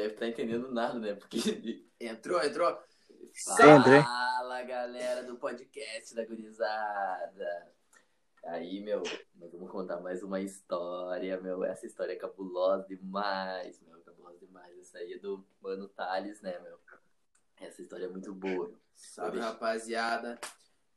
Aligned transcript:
deve 0.00 0.14
estar 0.14 0.26
entendendo 0.28 0.70
nada, 0.72 0.98
né? 0.98 1.14
Porque. 1.14 1.38
Entrou, 2.00 2.42
entrou. 2.42 2.70
Entrei. 3.20 4.02
Fala, 4.02 4.62
galera 4.62 5.22
do 5.22 5.36
podcast 5.36 6.14
da 6.14 6.24
gurizada. 6.24 7.72
Aí, 8.44 8.80
meu, 8.80 9.02
nós 9.34 9.52
vamos 9.52 9.70
contar 9.70 10.00
mais 10.00 10.22
uma 10.22 10.40
história, 10.40 11.38
meu. 11.42 11.62
Essa 11.62 11.84
história 11.84 12.14
é 12.14 12.16
cabulosa 12.16 12.86
demais, 12.88 13.78
meu. 13.82 14.00
Cabulosa 14.00 14.38
demais. 14.38 14.78
Essa 14.78 14.96
aí 14.96 15.12
é 15.12 15.18
do 15.18 15.44
Mano 15.60 15.88
Thales, 15.88 16.40
né, 16.40 16.58
meu? 16.60 16.78
Essa 17.60 17.82
história 17.82 18.06
é 18.06 18.08
muito 18.08 18.32
boa. 18.34 18.68
meu. 18.68 18.78
Salve, 18.94 19.38
rapaziada. 19.38 20.38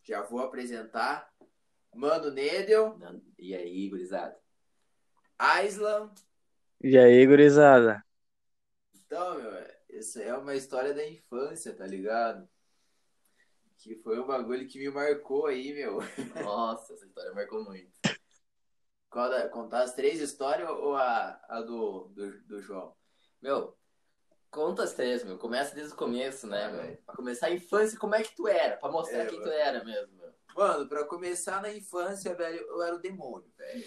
Já 0.04 0.22
vou 0.22 0.40
apresentar. 0.40 1.30
Mano 1.94 2.32
Nedel, 2.32 2.98
E 3.38 3.54
aí, 3.54 3.90
gurizada? 3.90 4.38
Aislan. 5.38 6.10
E 6.82 6.98
aí, 6.98 7.26
gurizada? 7.28 8.03
Então, 9.14 9.36
meu, 9.36 9.52
essa 9.92 10.24
é 10.24 10.36
uma 10.36 10.56
história 10.56 10.92
da 10.92 11.08
infância, 11.08 11.72
tá 11.72 11.86
ligado? 11.86 12.50
Que 13.78 13.96
foi 13.98 14.20
um 14.20 14.26
bagulho 14.26 14.68
que 14.68 14.80
me 14.80 14.90
marcou 14.90 15.46
aí, 15.46 15.72
meu. 15.72 16.00
Nossa, 16.44 16.94
essa 16.96 17.06
história 17.06 17.32
marcou 17.32 17.64
muito. 17.64 17.92
Qual 19.12 19.30
da- 19.30 19.48
contar 19.50 19.84
as 19.84 19.94
três 19.94 20.20
histórias 20.20 20.68
ou 20.68 20.96
a, 20.96 21.40
a 21.48 21.62
do, 21.62 22.06
do, 22.08 22.42
do 22.42 22.60
João? 22.64 22.96
Meu, 23.40 23.78
conta 24.50 24.82
as 24.82 24.96
três, 24.96 25.24
meu. 25.24 25.38
Começa 25.38 25.76
desde 25.76 25.94
o 25.94 25.98
começo, 25.98 26.48
né, 26.48 26.72
meu? 26.72 26.98
Pra 27.06 27.16
começar 27.16 27.48
a 27.48 27.54
infância, 27.54 28.00
como 28.00 28.16
é 28.16 28.24
que 28.24 28.36
tu 28.36 28.48
era? 28.48 28.78
Pra 28.78 28.92
mostrar 28.92 29.20
É, 29.20 29.26
quem 29.28 29.40
tu 29.40 29.46
mano. 29.48 29.60
era 29.60 29.84
mesmo, 29.84 30.18
meu. 30.18 30.34
Mano, 30.56 30.90
pra 30.90 31.06
começar 31.06 31.62
na 31.62 31.72
infância, 31.72 32.34
velho, 32.34 32.62
eu 32.62 32.82
era 32.82 32.96
o 32.96 33.00
demônio, 33.00 33.54
velho. 33.56 33.86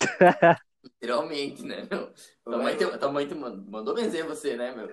Literalmente, 0.86 1.62
né, 1.64 1.86
meu? 1.90 2.00
Eu 2.00 2.14
Tua 2.44 2.58
mãe, 2.58 2.76
te, 2.76 2.98
tua 2.98 3.12
mãe 3.12 3.26
te 3.26 3.34
man- 3.34 3.64
mandou 3.68 3.94
benzer 3.94 4.24
você, 4.24 4.56
né, 4.56 4.72
meu? 4.72 4.86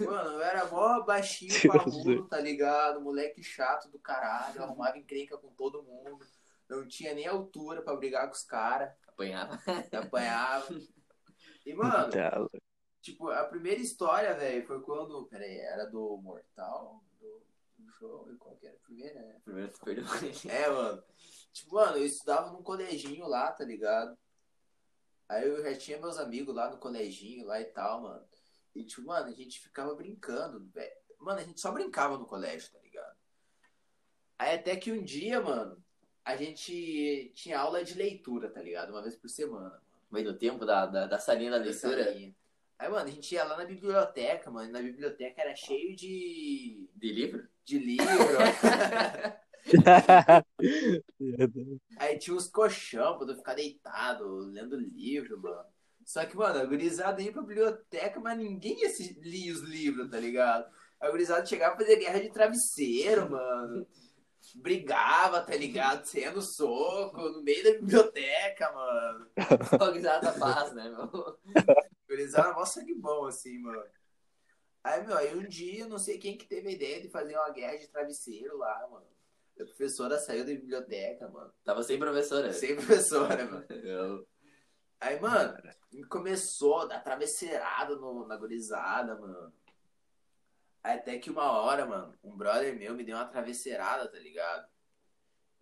Mano, 0.00 0.30
eu 0.30 0.40
era 0.40 0.64
mó 0.66 1.02
baixinho, 1.02 1.52
parrudo, 1.68 2.26
tá 2.28 2.40
ligado? 2.40 3.00
Moleque 3.02 3.42
chato 3.42 3.90
do 3.90 3.98
caralho, 3.98 4.62
arrumava 4.62 4.96
encrenca 4.96 5.36
com 5.36 5.48
todo 5.52 5.82
mundo. 5.82 6.24
Não 6.68 6.88
tinha 6.88 7.14
nem 7.14 7.26
altura 7.26 7.82
pra 7.82 7.94
brigar 7.94 8.26
com 8.26 8.34
os 8.34 8.42
caras, 8.42 8.90
Apanhava. 9.06 9.58
apanhava. 9.92 10.66
E, 11.64 11.72
mano, 11.76 12.10
Tá, 12.10 12.48
tipo, 13.02 13.28
a 13.30 13.44
primeira 13.44 13.80
história, 13.80 14.34
velho, 14.34 14.66
foi 14.66 14.80
quando. 14.80 15.26
Pera 15.26 15.44
aí, 15.44 15.58
era 15.58 15.84
do 15.84 16.16
Mortal, 16.16 17.04
do, 17.20 17.42
e 17.78 18.36
qual 18.36 18.56
que 18.56 18.66
era 18.66 18.74
a 18.76 18.80
primeira, 18.80 19.20
né? 19.20 19.36
Primeiro 19.44 19.70
tu 19.72 19.80
perdeu. 19.84 20.04
É, 20.48 20.70
mano. 20.70 21.02
Tipo, 21.52 21.74
mano, 21.76 21.98
eu 21.98 22.06
estudava 22.06 22.50
num 22.50 22.62
coleginho 22.62 23.26
lá, 23.28 23.52
tá 23.52 23.64
ligado? 23.64 24.16
Aí 25.28 25.46
eu 25.46 25.62
já 25.62 25.76
tinha 25.76 25.98
meus 25.98 26.18
amigos 26.18 26.54
lá 26.54 26.70
no 26.70 26.78
coleginho 26.78 27.46
lá 27.46 27.60
e 27.60 27.64
tal, 27.64 28.02
mano. 28.02 28.24
E, 28.74 28.84
tipo, 28.84 29.06
mano, 29.06 29.26
a 29.26 29.32
gente 29.32 29.60
ficava 29.60 29.94
brincando, 29.94 30.64
velho. 30.72 30.92
Mano, 31.18 31.40
a 31.40 31.44
gente 31.44 31.60
só 31.60 31.72
brincava 31.72 32.18
no 32.18 32.26
colégio, 32.26 32.70
tá 32.70 32.78
ligado? 32.80 33.16
Aí 34.38 34.54
até 34.54 34.76
que 34.76 34.92
um 34.92 35.02
dia, 35.02 35.40
mano, 35.40 35.82
a 36.24 36.36
gente 36.36 37.32
tinha 37.34 37.58
aula 37.58 37.82
de 37.82 37.94
leitura, 37.94 38.50
tá 38.50 38.60
ligado? 38.60 38.90
Uma 38.90 39.02
vez 39.02 39.16
por 39.16 39.28
semana. 39.28 39.80
Vai 40.10 40.22
no 40.22 40.34
tempo 40.34 40.64
da, 40.64 40.86
da, 40.86 41.06
da 41.06 41.18
salinha 41.18 41.50
da 41.50 41.56
leitura 41.56 42.10
linha. 42.10 42.34
Aí, 42.78 42.88
mano, 42.90 43.08
a 43.08 43.10
gente 43.10 43.34
ia 43.34 43.42
lá 43.44 43.56
na 43.56 43.64
biblioteca, 43.64 44.50
mano. 44.50 44.68
e 44.68 44.72
Na 44.72 44.82
biblioteca 44.82 45.40
era 45.40 45.56
cheio 45.56 45.96
de, 45.96 46.86
de 46.94 47.12
livro. 47.12 47.48
de 47.64 47.78
livro. 47.78 48.06
Aí 51.98 52.18
tinha 52.18 52.36
uns 52.36 52.48
colchão 52.48 53.18
pra 53.18 53.26
eu 53.28 53.36
ficar 53.36 53.54
deitado, 53.54 54.38
lendo 54.38 54.76
livro, 54.76 55.40
mano. 55.40 55.64
Só 56.04 56.24
que, 56.24 56.36
mano, 56.36 56.60
a 56.60 56.64
gurizada 56.64 57.20
ia 57.20 57.32
pra 57.32 57.42
biblioteca, 57.42 58.20
mas 58.20 58.38
ninguém 58.38 58.80
ia 58.80 58.90
se- 58.90 59.18
lia 59.20 59.52
os 59.52 59.60
livros, 59.60 60.08
tá 60.08 60.20
ligado? 60.20 60.70
A 61.00 61.10
gurizada 61.10 61.44
chegava 61.44 61.74
a 61.74 61.78
fazer 61.78 61.96
guerra 61.96 62.20
de 62.20 62.30
travesseiro, 62.30 63.28
mano. 63.30 63.86
Brigava, 64.54 65.40
tá 65.42 65.56
ligado? 65.56 66.04
Sendo 66.04 66.40
soco 66.40 67.20
no 67.30 67.42
meio 67.42 67.64
da 67.64 67.72
biblioteca, 67.72 68.72
mano. 68.72 69.26
Só 69.68 69.90
gurizada 69.90 70.32
da 70.32 70.38
paz, 70.38 70.72
né, 70.72 70.88
meu? 70.88 71.38
Gurizada 72.08 72.54
mó 72.54 72.64
sangue 72.64 72.94
bom, 72.94 73.26
assim, 73.26 73.58
mano. 73.58 73.82
Aí, 74.84 75.04
meu, 75.04 75.16
aí 75.16 75.36
um 75.36 75.42
dia, 75.48 75.88
não 75.88 75.98
sei 75.98 76.16
quem 76.18 76.38
que 76.38 76.46
teve 76.46 76.68
a 76.68 76.72
ideia 76.72 77.02
de 77.02 77.08
fazer 77.08 77.34
uma 77.36 77.50
guerra 77.50 77.76
de 77.76 77.88
travesseiro 77.88 78.56
lá, 78.56 78.86
mano. 78.88 79.06
A 79.60 79.64
professora 79.64 80.18
saiu 80.18 80.44
da 80.44 80.52
biblioteca, 80.52 81.28
mano. 81.28 81.52
Tava 81.64 81.82
sem 81.82 81.98
professora. 81.98 82.52
Sem 82.52 82.76
professora, 82.76 83.44
mano. 83.44 83.64
Eu- 83.70 84.26
Aí, 84.98 85.20
mano, 85.20 85.54
começou 86.08 86.80
a 86.80 86.86
dar 86.86 87.00
travesseirada 87.00 87.96
no, 87.96 88.26
na 88.26 88.36
gurizada, 88.36 89.14
mano. 89.16 89.52
Até 90.82 91.18
que 91.18 91.28
uma 91.30 91.50
hora, 91.52 91.84
mano, 91.84 92.14
um 92.24 92.34
brother 92.36 92.74
meu 92.78 92.94
me 92.94 93.04
deu 93.04 93.16
uma 93.16 93.26
travesseirada, 93.26 94.08
tá 94.08 94.18
ligado? 94.18 94.66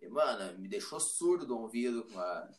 E, 0.01 0.07
mano, 0.07 0.57
me 0.59 0.67
deixou 0.69 0.99
surdo 0.99 1.45
do 1.45 1.57
ouvido 1.59 2.05
com 2.05 2.19
a 2.19 2.49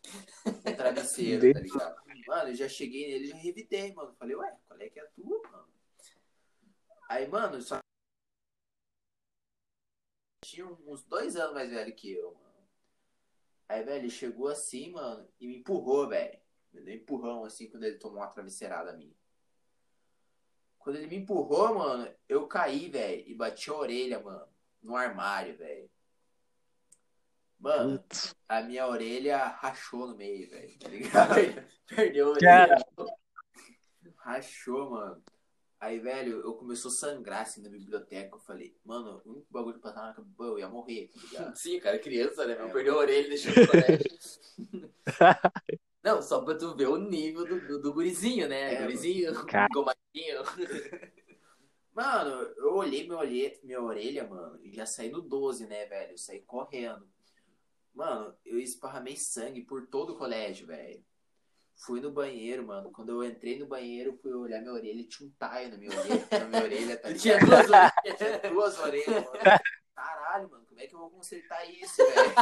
com 0.63 0.71
o 0.71 0.77
travesseiro, 0.77 1.53
tá 1.55 1.61
ligado? 1.61 1.97
Mano, 2.27 2.49
eu 2.51 2.55
já 2.55 2.69
cheguei 2.69 3.09
nele 3.09 3.25
e 3.25 3.29
já 3.29 3.37
revitei, 3.37 3.95
mano. 3.95 4.15
Falei, 4.19 4.37
ué, 4.37 4.57
qual 4.67 4.79
é 4.81 4.89
que 4.91 4.99
é 4.99 5.03
a 5.03 5.07
tua, 5.11 5.41
mano? 5.51 5.69
Aí, 7.09 7.27
mano, 7.29 7.61
só 7.63 7.79
tinha 10.41 10.67
uns 10.67 11.03
dois 11.05 11.37
anos 11.37 11.55
mais 11.55 11.71
velho 11.71 11.95
que 11.95 12.13
eu, 12.13 12.35
mano. 12.35 12.47
Aí, 13.69 13.83
velho, 13.83 14.03
ele 14.03 14.11
chegou 14.11 14.49
assim, 14.49 14.93
mano, 14.93 15.29
e 15.41 15.47
me 15.47 15.59
empurrou, 15.59 16.09
velho. 16.09 16.39
Me 16.73 16.81
deu 16.81 16.95
um 16.95 16.97
empurrão, 16.97 17.45
assim, 17.45 17.69
quando 17.69 17.85
ele 17.85 17.99
tomou 17.99 18.19
uma 18.19 18.29
travesseirada 18.29 18.93
minha. 18.93 19.17
Quando 20.79 20.97
ele 20.97 21.09
me 21.09 21.17
empurrou, 21.17 21.75
mano, 21.75 22.15
eu 22.29 22.47
caí, 22.47 22.89
velho, 22.89 23.25
e 23.27 23.35
bati 23.35 23.71
a 23.71 23.75
orelha, 23.75 24.21
mano, 24.21 24.47
no 24.83 24.95
armário, 24.95 25.57
velho. 25.57 25.91
Mano, 27.59 28.05
a 28.49 28.63
minha 28.63 28.87
orelha 28.87 29.39
rachou 29.39 30.07
no 30.07 30.17
meio, 30.17 30.49
velho, 30.49 30.79
tá 30.79 30.89
ligado? 30.89 31.35
Perdeu 31.89 32.33
o 32.33 32.39
Cara. 32.39 32.77
Rachou, 34.19 34.91
mano. 34.91 35.25
Aí, 35.87 36.01
velho, 36.01 36.41
eu 36.41 36.55
começou 36.55 36.91
a 36.91 36.95
sangrar 36.95 37.43
assim 37.43 37.63
na 37.63 37.69
biblioteca. 37.69 38.35
Eu 38.35 38.41
falei, 38.41 38.77
mano, 38.85 39.23
o 39.25 39.31
único 39.31 39.47
bagulho 39.53 39.77
que 39.77 39.81
passava 39.81 40.09
na 40.09 40.15
cabeça, 40.15 40.43
eu 40.43 40.59
ia 40.59 40.69
morrer, 40.69 41.09
tá 41.15 41.21
ligado? 41.21 41.55
Sim, 41.55 41.79
cara, 41.79 41.97
criança, 41.97 42.45
né? 42.45 42.57
meu? 42.57 42.67
É. 42.67 42.73
Perdeu 42.73 42.95
a 42.95 42.99
orelha 42.99 43.27
e 43.27 43.29
deixou 43.29 43.53
no 43.55 43.67
colégio. 43.69 44.05
Não, 46.03 46.21
só 46.21 46.41
pra 46.41 46.57
tu 46.57 46.75
ver 46.75 46.89
o 46.89 46.97
nível 46.97 47.47
do, 47.47 47.61
do, 47.61 47.81
do 47.81 47.93
gurizinho, 47.93 48.49
né? 48.49 48.75
É, 48.75 48.83
gurizinho, 48.83 49.33
Cara. 49.47 49.69
gomadinho. 49.73 50.43
Mano, 51.95 52.31
eu 52.57 52.75
olhei 52.75 53.05
minha 53.05 53.19
orelha, 53.19 53.59
minha 53.63 53.81
orelha, 53.81 54.27
mano, 54.27 54.59
e 54.63 54.73
já 54.73 54.85
saí 54.85 55.09
no 55.09 55.23
12, 55.23 55.67
né, 55.67 55.87
velho? 55.87 56.13
Eu 56.13 56.19
saí 56.19 56.41
correndo. 56.41 57.09
Mano, 57.95 58.37
eu 58.45 58.59
esparramei 58.59 59.17
sangue 59.17 59.63
por 59.63 59.87
todo 59.87 60.15
o 60.15 60.19
colégio, 60.19 60.67
velho. 60.67 61.03
Fui 61.77 62.01
no 62.01 62.11
banheiro, 62.11 62.67
mano. 62.67 62.91
Quando 62.91 63.11
eu 63.11 63.29
entrei 63.29 63.59
no 63.59 63.67
banheiro, 63.67 64.19
fui 64.23 64.33
olhar 64.33 64.61
minha 64.61 64.73
orelha 64.73 65.01
e 65.01 65.05
tinha 65.05 65.29
um 65.29 65.33
taio 65.39 65.71
na 65.71 65.77
minha 65.77 65.91
orelha, 65.91 66.27
na 66.31 66.45
minha 66.47 66.63
orelha 66.63 66.97
tá 66.97 67.13
tinha 67.15 67.39
duas 67.39 67.69
orelhas. 67.69 67.93
Tinha 68.17 68.51
duas 68.51 68.79
orelhas, 68.79 69.09
mano. 69.09 69.61
Caralho, 69.95 70.51
mano, 70.51 70.65
como 70.67 70.81
é 70.81 70.87
que 70.87 70.95
eu 70.95 70.99
vou 70.99 71.11
consertar 71.11 71.71
isso, 71.71 71.97
velho? 71.97 72.35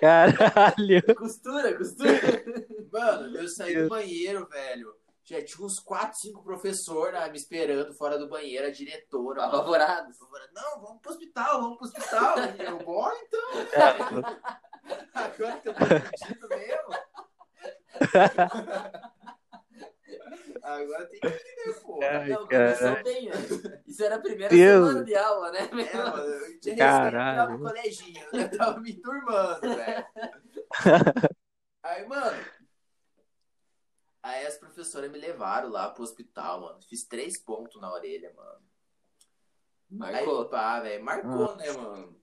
Caralho. 0.00 1.16
Costura, 1.16 1.76
costura. 1.76 2.44
Mano, 2.92 3.38
eu 3.38 3.48
saí 3.48 3.82
do 3.82 3.88
banheiro, 3.88 4.48
velho. 4.48 4.94
Já 5.24 5.44
tinha 5.44 5.66
uns 5.66 5.78
4, 5.78 6.18
5 6.18 6.42
professores 6.42 7.20
né, 7.20 7.28
me 7.28 7.36
esperando 7.36 7.92
fora 7.92 8.18
do 8.18 8.28
banheiro, 8.28 8.66
a 8.66 8.70
diretora. 8.70 9.44
Apavorados. 9.44 10.16
Não, 10.54 10.80
vamos 10.80 11.02
pro 11.02 11.10
hospital, 11.12 11.60
vamos 11.60 11.76
pro 11.76 11.86
hospital. 11.86 12.36
E 12.38 12.62
eu, 12.64 12.78
bora 12.78 13.14
então. 13.26 14.22
Agora 15.12 15.60
que 15.60 15.68
eu 15.68 15.74
tô 15.74 15.84
fudido 15.84 16.48
mesmo. 16.48 17.07
Agora 20.62 21.06
tem 21.06 21.20
que 21.20 21.26
entender, 21.26 21.80
pô. 21.82 22.02
É, 22.02 22.16
Ai, 22.16 22.28
Não, 22.28 22.46
cara. 22.46 23.02
bem, 23.02 23.26
né? 23.26 23.34
Isso 23.86 24.04
era 24.04 24.16
a 24.16 24.20
primeira 24.20 24.54
Deus. 24.54 24.88
semana 24.88 25.04
de 25.04 25.14
aula, 25.14 25.50
né? 25.52 25.68
meu? 25.72 25.86
mano, 25.86 26.22
eu 26.22 26.60
tinha 26.60 26.76
Caralho. 26.76 27.58
no 27.58 27.64
coleginho, 27.64 28.26
eu 28.32 28.50
tava 28.56 28.80
me 28.80 28.92
turmando, 28.94 29.60
velho. 29.60 30.06
Aí, 31.82 32.06
mano. 32.06 32.44
Aí 34.22 34.46
as 34.46 34.58
professoras 34.58 35.10
me 35.10 35.18
levaram 35.18 35.70
lá 35.70 35.88
pro 35.90 36.02
hospital, 36.02 36.60
mano. 36.60 36.82
Fiz 36.82 37.04
três 37.04 37.38
pontos 37.38 37.80
na 37.80 37.92
orelha, 37.92 38.32
mano. 38.34 38.60
Marcou. 39.90 40.42
Aí, 40.42 40.50
pá, 40.50 40.80
velho, 40.80 41.04
marcou, 41.04 41.56
né, 41.56 41.72
mano? 41.72 42.20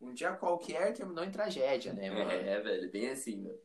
Um 0.00 0.14
dia 0.14 0.32
qualquer 0.34 0.92
terminou 0.92 1.24
em 1.24 1.32
tragédia, 1.32 1.92
né, 1.92 2.10
mano? 2.10 2.30
É, 2.30 2.60
velho, 2.60 2.90
bem 2.92 3.10
assim, 3.10 3.38
meu. 3.42 3.60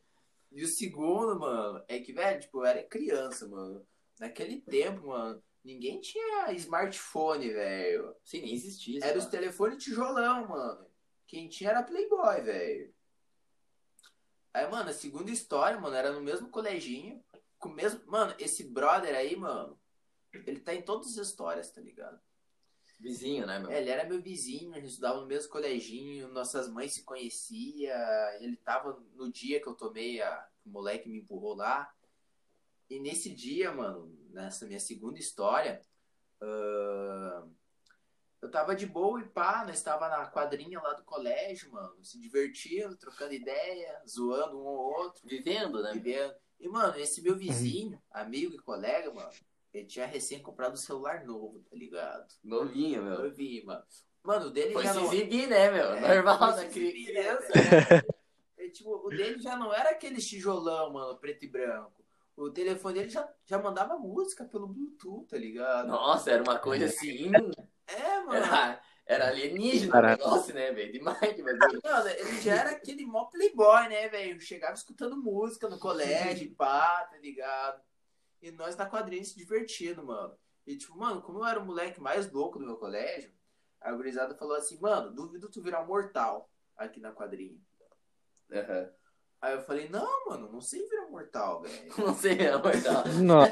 E 0.54 0.62
o 0.62 0.68
segundo, 0.68 1.38
mano, 1.38 1.84
é 1.88 1.98
que, 1.98 2.12
velho, 2.12 2.40
tipo, 2.40 2.60
eu 2.60 2.64
era 2.64 2.84
criança, 2.84 3.48
mano. 3.48 3.84
Naquele 4.20 4.60
tempo, 4.60 5.08
mano, 5.08 5.42
ninguém 5.64 6.00
tinha 6.00 6.52
smartphone, 6.52 7.52
velho. 7.52 8.14
Sim, 8.22 8.42
nem 8.42 8.54
existia. 8.54 9.04
Era 9.04 9.18
os 9.18 9.24
mano. 9.24 9.30
telefones 9.32 9.82
tijolão, 9.82 10.46
mano. 10.46 10.86
Quem 11.26 11.48
tinha 11.48 11.70
era 11.70 11.82
Playboy, 11.82 12.40
velho. 12.42 12.94
Aí, 14.52 14.70
mano, 14.70 14.90
a 14.90 14.94
segunda 14.94 15.32
história, 15.32 15.80
mano, 15.80 15.96
era 15.96 16.12
no 16.12 16.20
mesmo 16.20 16.48
coleginho. 16.48 17.20
Com 17.58 17.70
o 17.70 17.74
mesmo... 17.74 18.00
Mano, 18.06 18.32
esse 18.38 18.62
brother 18.62 19.16
aí, 19.16 19.34
mano, 19.34 19.76
Ele 20.32 20.60
tá 20.60 20.72
em 20.72 20.82
todas 20.82 21.18
as 21.18 21.26
histórias, 21.26 21.72
tá 21.72 21.80
ligado? 21.80 22.20
Vizinho, 23.04 23.46
né, 23.46 23.58
meu? 23.58 23.70
É, 23.70 23.80
ele 23.80 23.90
era 23.90 24.08
meu 24.08 24.18
vizinho, 24.20 24.72
a 24.72 24.76
gente 24.76 24.88
estudava 24.88 25.20
no 25.20 25.26
mesmo 25.26 25.52
coleginho, 25.52 26.28
nossas 26.28 26.70
mães 26.70 26.94
se 26.94 27.02
conheciam. 27.04 27.94
Ele 28.40 28.56
tava 28.56 28.98
no 29.14 29.30
dia 29.30 29.60
que 29.60 29.68
eu 29.68 29.74
tomei 29.74 30.22
a. 30.22 30.48
O 30.64 30.70
moleque 30.70 31.10
me 31.10 31.18
empurrou 31.18 31.54
lá. 31.54 31.92
E 32.88 32.98
nesse 32.98 33.28
dia, 33.28 33.70
mano, 33.70 34.10
nessa 34.30 34.64
minha 34.64 34.80
segunda 34.80 35.18
história, 35.18 35.82
ah, 36.40 37.46
eu 38.40 38.50
tava 38.50 38.74
de 38.74 38.86
boa 38.86 39.20
e 39.20 39.28
pá, 39.28 39.64
nós 39.66 39.82
tava 39.82 40.08
na 40.08 40.26
quadrinha 40.26 40.80
lá 40.80 40.94
do 40.94 41.04
colégio, 41.04 41.70
mano, 41.72 42.02
se 42.02 42.18
divertindo, 42.18 42.96
trocando 42.96 43.34
ideia, 43.34 44.00
zoando 44.08 44.58
um 44.58 44.64
ou 44.64 44.78
outro, 44.78 45.28
Vivendo, 45.28 45.82
né? 45.82 45.92
vivendo. 45.92 46.34
E, 46.58 46.68
mano, 46.68 46.98
esse 46.98 47.20
meu 47.20 47.36
vizinho, 47.36 48.02
amigo 48.10 48.54
e 48.54 48.58
colega, 48.58 49.12
mano, 49.12 49.30
ele 49.74 49.86
tinha 49.86 50.06
recém 50.06 50.40
comprado 50.40 50.74
um 50.74 50.76
celular 50.76 51.24
novo, 51.24 51.58
tá 51.68 51.76
ligado? 51.76 52.32
Novinho, 52.44 53.02
meu. 53.02 53.24
Eu 53.24 53.32
vi, 53.32 53.64
mano. 53.64 53.82
Mano, 54.22 54.46
o 54.46 54.50
dele 54.50 54.72
Foi 54.72 54.84
já 54.84 54.92
se 54.92 55.00
não... 55.00 55.12
exibir, 55.12 55.48
né, 55.48 55.70
meu? 55.70 55.92
É, 55.94 56.14
Normal 56.14 56.38
da 56.38 56.58
se 56.58 56.66
exibir, 56.66 57.12
né, 57.12 57.36
criança. 57.36 57.52
velho? 57.52 58.04
É, 58.56 58.68
tipo, 58.70 58.90
o 58.90 59.10
dele 59.10 59.38
já 59.40 59.56
não 59.56 59.74
era 59.74 59.90
aquele 59.90 60.18
tijolão, 60.18 60.92
mano, 60.92 61.18
preto 61.18 61.44
e 61.44 61.48
branco. 61.48 62.02
O 62.34 62.48
telefone 62.50 62.94
dele 62.94 63.10
já, 63.10 63.28
já 63.44 63.58
mandava 63.58 63.98
música 63.98 64.44
pelo 64.44 64.66
Bluetooth, 64.66 65.26
tá 65.28 65.36
ligado? 65.36 65.88
Nossa, 65.88 66.30
era 66.30 66.42
uma 66.42 66.58
coisa 66.58 66.86
assim. 66.86 67.30
É, 67.86 68.20
mano. 68.20 68.32
Era, 68.32 68.80
era 69.04 69.28
alienígena 69.28 69.98
o 69.98 70.02
negócio, 70.02 70.54
né, 70.54 70.72
velho? 70.72 70.92
Demais. 70.92 71.36
Mano, 71.38 72.08
ele 72.08 72.40
já 72.40 72.54
era 72.54 72.70
aquele 72.70 73.04
mó 73.04 73.26
playboy, 73.26 73.88
né, 73.88 74.08
velho? 74.08 74.40
Chegava 74.40 74.72
escutando 74.72 75.16
música 75.16 75.68
no 75.68 75.78
colégio, 75.78 76.54
pá, 76.54 77.06
tá 77.10 77.18
ligado? 77.18 77.82
E 78.44 78.50
nós 78.50 78.76
na 78.76 78.84
quadrinha 78.84 79.24
se 79.24 79.34
divertindo, 79.34 80.04
mano. 80.04 80.36
E 80.66 80.76
tipo, 80.76 80.94
mano, 80.98 81.22
como 81.22 81.38
eu 81.38 81.46
era 81.46 81.58
o 81.58 81.64
moleque 81.64 81.98
mais 81.98 82.30
louco 82.30 82.58
do 82.58 82.66
meu 82.66 82.76
colégio, 82.76 83.32
a 83.80 83.90
gurizada 83.90 84.36
falou 84.36 84.54
assim, 84.54 84.78
mano, 84.78 85.10
duvido 85.14 85.48
tu 85.50 85.62
virar 85.62 85.82
um 85.82 85.86
mortal 85.86 86.50
aqui 86.76 87.00
na 87.00 87.10
quadrinha. 87.10 87.58
Aham. 88.52 88.92
Aí 89.40 89.54
eu 89.54 89.62
falei, 89.62 89.88
não, 89.88 90.26
mano, 90.26 90.52
não 90.52 90.60
sei 90.60 90.86
virar 90.86 91.06
um 91.06 91.12
mortal, 91.12 91.62
velho. 91.62 91.88
Não 91.96 92.14
sei, 92.14 92.36
não, 92.36 92.62
mas 92.62 92.84
não. 93.22 93.44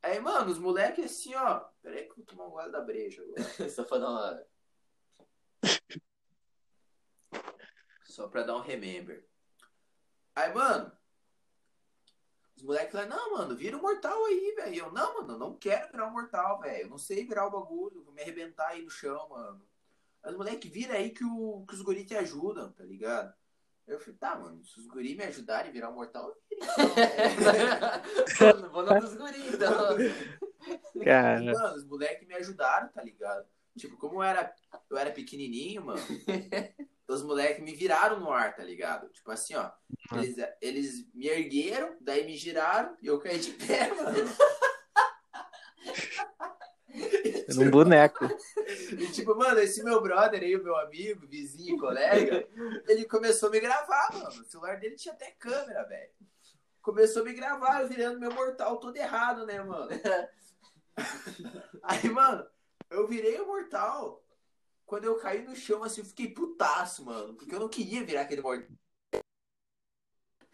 Aí, 0.00 0.20
mano, 0.20 0.52
os 0.52 0.58
moleques 0.60 1.04
assim, 1.04 1.34
ó. 1.34 1.58
Peraí 1.82 2.04
que 2.04 2.12
eu 2.12 2.16
vou 2.16 2.24
tomar 2.26 2.46
um 2.46 2.50
gole 2.50 2.70
da 2.70 2.80
breja 2.80 3.22
agora. 3.22 3.70
Só 3.70 3.82
pra 3.82 3.98
dar 3.98 4.08
uma. 4.08 4.46
Só 8.04 8.28
pra 8.28 8.42
dar 8.44 8.56
um 8.56 8.60
remember. 8.60 9.26
Aí, 10.36 10.54
mano. 10.54 10.97
Os 12.58 12.64
moleques 12.64 12.90
falaram, 12.90 13.16
não, 13.16 13.38
mano, 13.38 13.54
vira 13.54 13.76
um 13.76 13.80
mortal 13.80 14.24
aí, 14.24 14.52
velho. 14.56 14.86
Eu, 14.86 14.92
não, 14.92 15.20
mano, 15.20 15.34
eu 15.34 15.38
não 15.38 15.54
quero 15.54 15.92
virar 15.92 16.08
um 16.08 16.10
mortal, 16.10 16.58
velho. 16.58 16.86
Eu 16.86 16.90
não 16.90 16.98
sei 16.98 17.24
virar 17.24 17.46
o 17.46 17.52
bagulho. 17.52 18.02
Vou 18.02 18.12
me 18.12 18.20
arrebentar 18.20 18.70
aí 18.70 18.82
no 18.82 18.90
chão, 18.90 19.28
mano. 19.28 19.62
Aí 20.24 20.32
os 20.32 20.36
moleques, 20.36 20.68
vira 20.68 20.94
aí 20.94 21.10
que, 21.10 21.24
o, 21.24 21.64
que 21.68 21.74
os 21.74 21.82
guris 21.82 22.04
te 22.04 22.16
ajudam, 22.16 22.72
tá 22.72 22.82
ligado? 22.82 23.32
Eu 23.86 24.00
falei, 24.00 24.16
tá, 24.16 24.36
mano, 24.36 24.64
se 24.64 24.80
os 24.80 24.88
guris 24.88 25.16
me 25.16 25.22
ajudarem 25.22 25.70
a 25.70 25.72
virar 25.72 25.90
um 25.90 25.94
mortal, 25.94 26.30
eu 26.30 26.36
então, 26.50 26.94
velho. 26.94 28.70
Vou 28.72 28.82
no 28.82 29.00
dos 29.00 29.14
guris, 29.14 29.54
então. 29.54 29.96
Cara. 31.04 31.40
Mano, 31.40 31.76
os 31.76 31.84
moleques 31.84 32.26
me 32.26 32.34
ajudaram, 32.34 32.88
tá 32.88 33.04
ligado? 33.04 33.46
Tipo, 33.76 33.96
como 33.96 34.16
eu 34.16 34.22
era, 34.24 34.52
eu 34.90 34.98
era 34.98 35.12
pequenininho, 35.12 35.84
mano, 35.84 36.02
os 37.08 37.22
moleques 37.22 37.64
me 37.64 37.74
viraram 37.74 38.20
no 38.20 38.30
ar, 38.30 38.54
tá 38.54 38.62
ligado? 38.62 39.08
Tipo 39.08 39.30
assim, 39.30 39.54
ó. 39.54 39.70
Eles, 40.12 40.36
eles 40.60 41.14
me 41.14 41.26
ergueram, 41.26 41.96
daí 42.00 42.24
me 42.24 42.36
giraram 42.36 42.94
e 43.02 43.06
eu 43.06 43.18
caí 43.18 43.38
de 43.38 43.52
pé, 43.52 43.88
mano. 43.96 44.28
Num 47.56 47.70
boneco. 47.70 48.26
E 48.92 49.10
tipo, 49.10 49.34
mano, 49.34 49.58
esse 49.58 49.82
meu 49.82 50.02
brother 50.02 50.42
aí, 50.42 50.54
o 50.54 50.62
meu 50.62 50.76
amigo, 50.76 51.26
vizinho, 51.26 51.78
colega, 51.78 52.46
ele 52.86 53.06
começou 53.06 53.48
a 53.48 53.52
me 53.52 53.60
gravar, 53.60 54.10
mano. 54.12 54.28
O 54.28 54.44
celular 54.44 54.78
dele 54.78 54.94
tinha 54.94 55.14
até 55.14 55.30
câmera, 55.30 55.84
velho. 55.84 56.10
Começou 56.82 57.22
a 57.22 57.24
me 57.24 57.32
gravar, 57.32 57.84
virando 57.84 58.20
meu 58.20 58.32
mortal 58.32 58.78
todo 58.78 58.96
errado, 58.96 59.46
né, 59.46 59.62
mano? 59.62 59.88
Aí, 61.82 62.08
mano, 62.10 62.46
eu 62.90 63.06
virei 63.08 63.40
o 63.40 63.46
mortal. 63.46 64.22
Quando 64.88 65.04
eu 65.04 65.16
caí 65.18 65.42
no 65.46 65.54
chão, 65.54 65.84
assim, 65.84 66.00
eu 66.00 66.06
fiquei 66.06 66.28
putaço, 66.32 67.04
mano. 67.04 67.34
Porque 67.34 67.54
eu 67.54 67.60
não 67.60 67.68
queria 67.68 68.02
virar 68.02 68.22
aquele 68.22 68.40
mortal. 68.40 68.66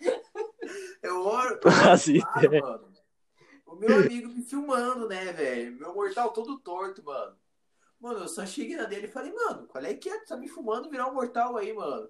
Eu 1.02 1.20
oro. 1.24 1.60
Assim, 1.88 2.20
Claro, 2.20 2.50
mano. 2.60 2.92
O 3.66 3.76
meu 3.76 3.96
amigo 3.96 4.28
me 4.28 4.42
filmando, 4.42 5.08
né, 5.08 5.32
velho? 5.32 5.72
Meu 5.78 5.94
mortal 5.94 6.32
todo 6.32 6.58
torto, 6.58 7.02
mano. 7.04 7.36
Mano, 8.00 8.20
eu 8.20 8.28
só 8.28 8.44
cheguei 8.44 8.76
na 8.76 8.84
dele 8.84 9.06
e 9.06 9.10
falei, 9.10 9.32
mano, 9.32 9.66
qual 9.68 9.82
é 9.84 9.94
que 9.94 10.08
é? 10.10 10.18
Tu 10.18 10.26
tá 10.26 10.36
me 10.36 10.48
filmando 10.48 10.90
virar 10.90 11.06
um 11.08 11.14
mortal 11.14 11.56
aí, 11.56 11.72
mano. 11.72 12.08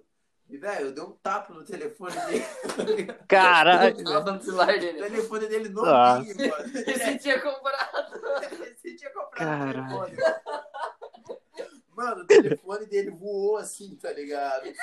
E, 0.49 0.57
velho, 0.57 0.87
eu 0.87 0.91
dei 0.93 1.03
um 1.03 1.11
tapa 1.11 1.53
no 1.53 1.63
telefone 1.63 2.15
dele. 2.25 3.13
Caralho. 3.27 4.03
Tava 4.03 4.31
no 4.31 4.41
celular 4.41 4.75
o 4.75 4.79
dele. 4.79 4.99
telefone 5.03 5.47
dele 5.47 5.69
novinho, 5.69 5.93
Ah. 5.95 6.17
mano. 6.19 6.71
Você 6.73 7.17
tinha 7.19 7.39
comprado. 7.41 8.19
Você 8.81 8.95
tinha 8.95 9.11
comprado 9.11 9.37
Caralho. 9.37 9.97
o 10.01 10.05
telefone. 10.05 10.35
Mano, 11.95 12.21
o 12.23 12.27
telefone 12.27 12.84
dele 12.95 13.11
voou 13.11 13.57
assim, 13.57 13.95
tá 13.97 14.11
ligado? 14.13 14.71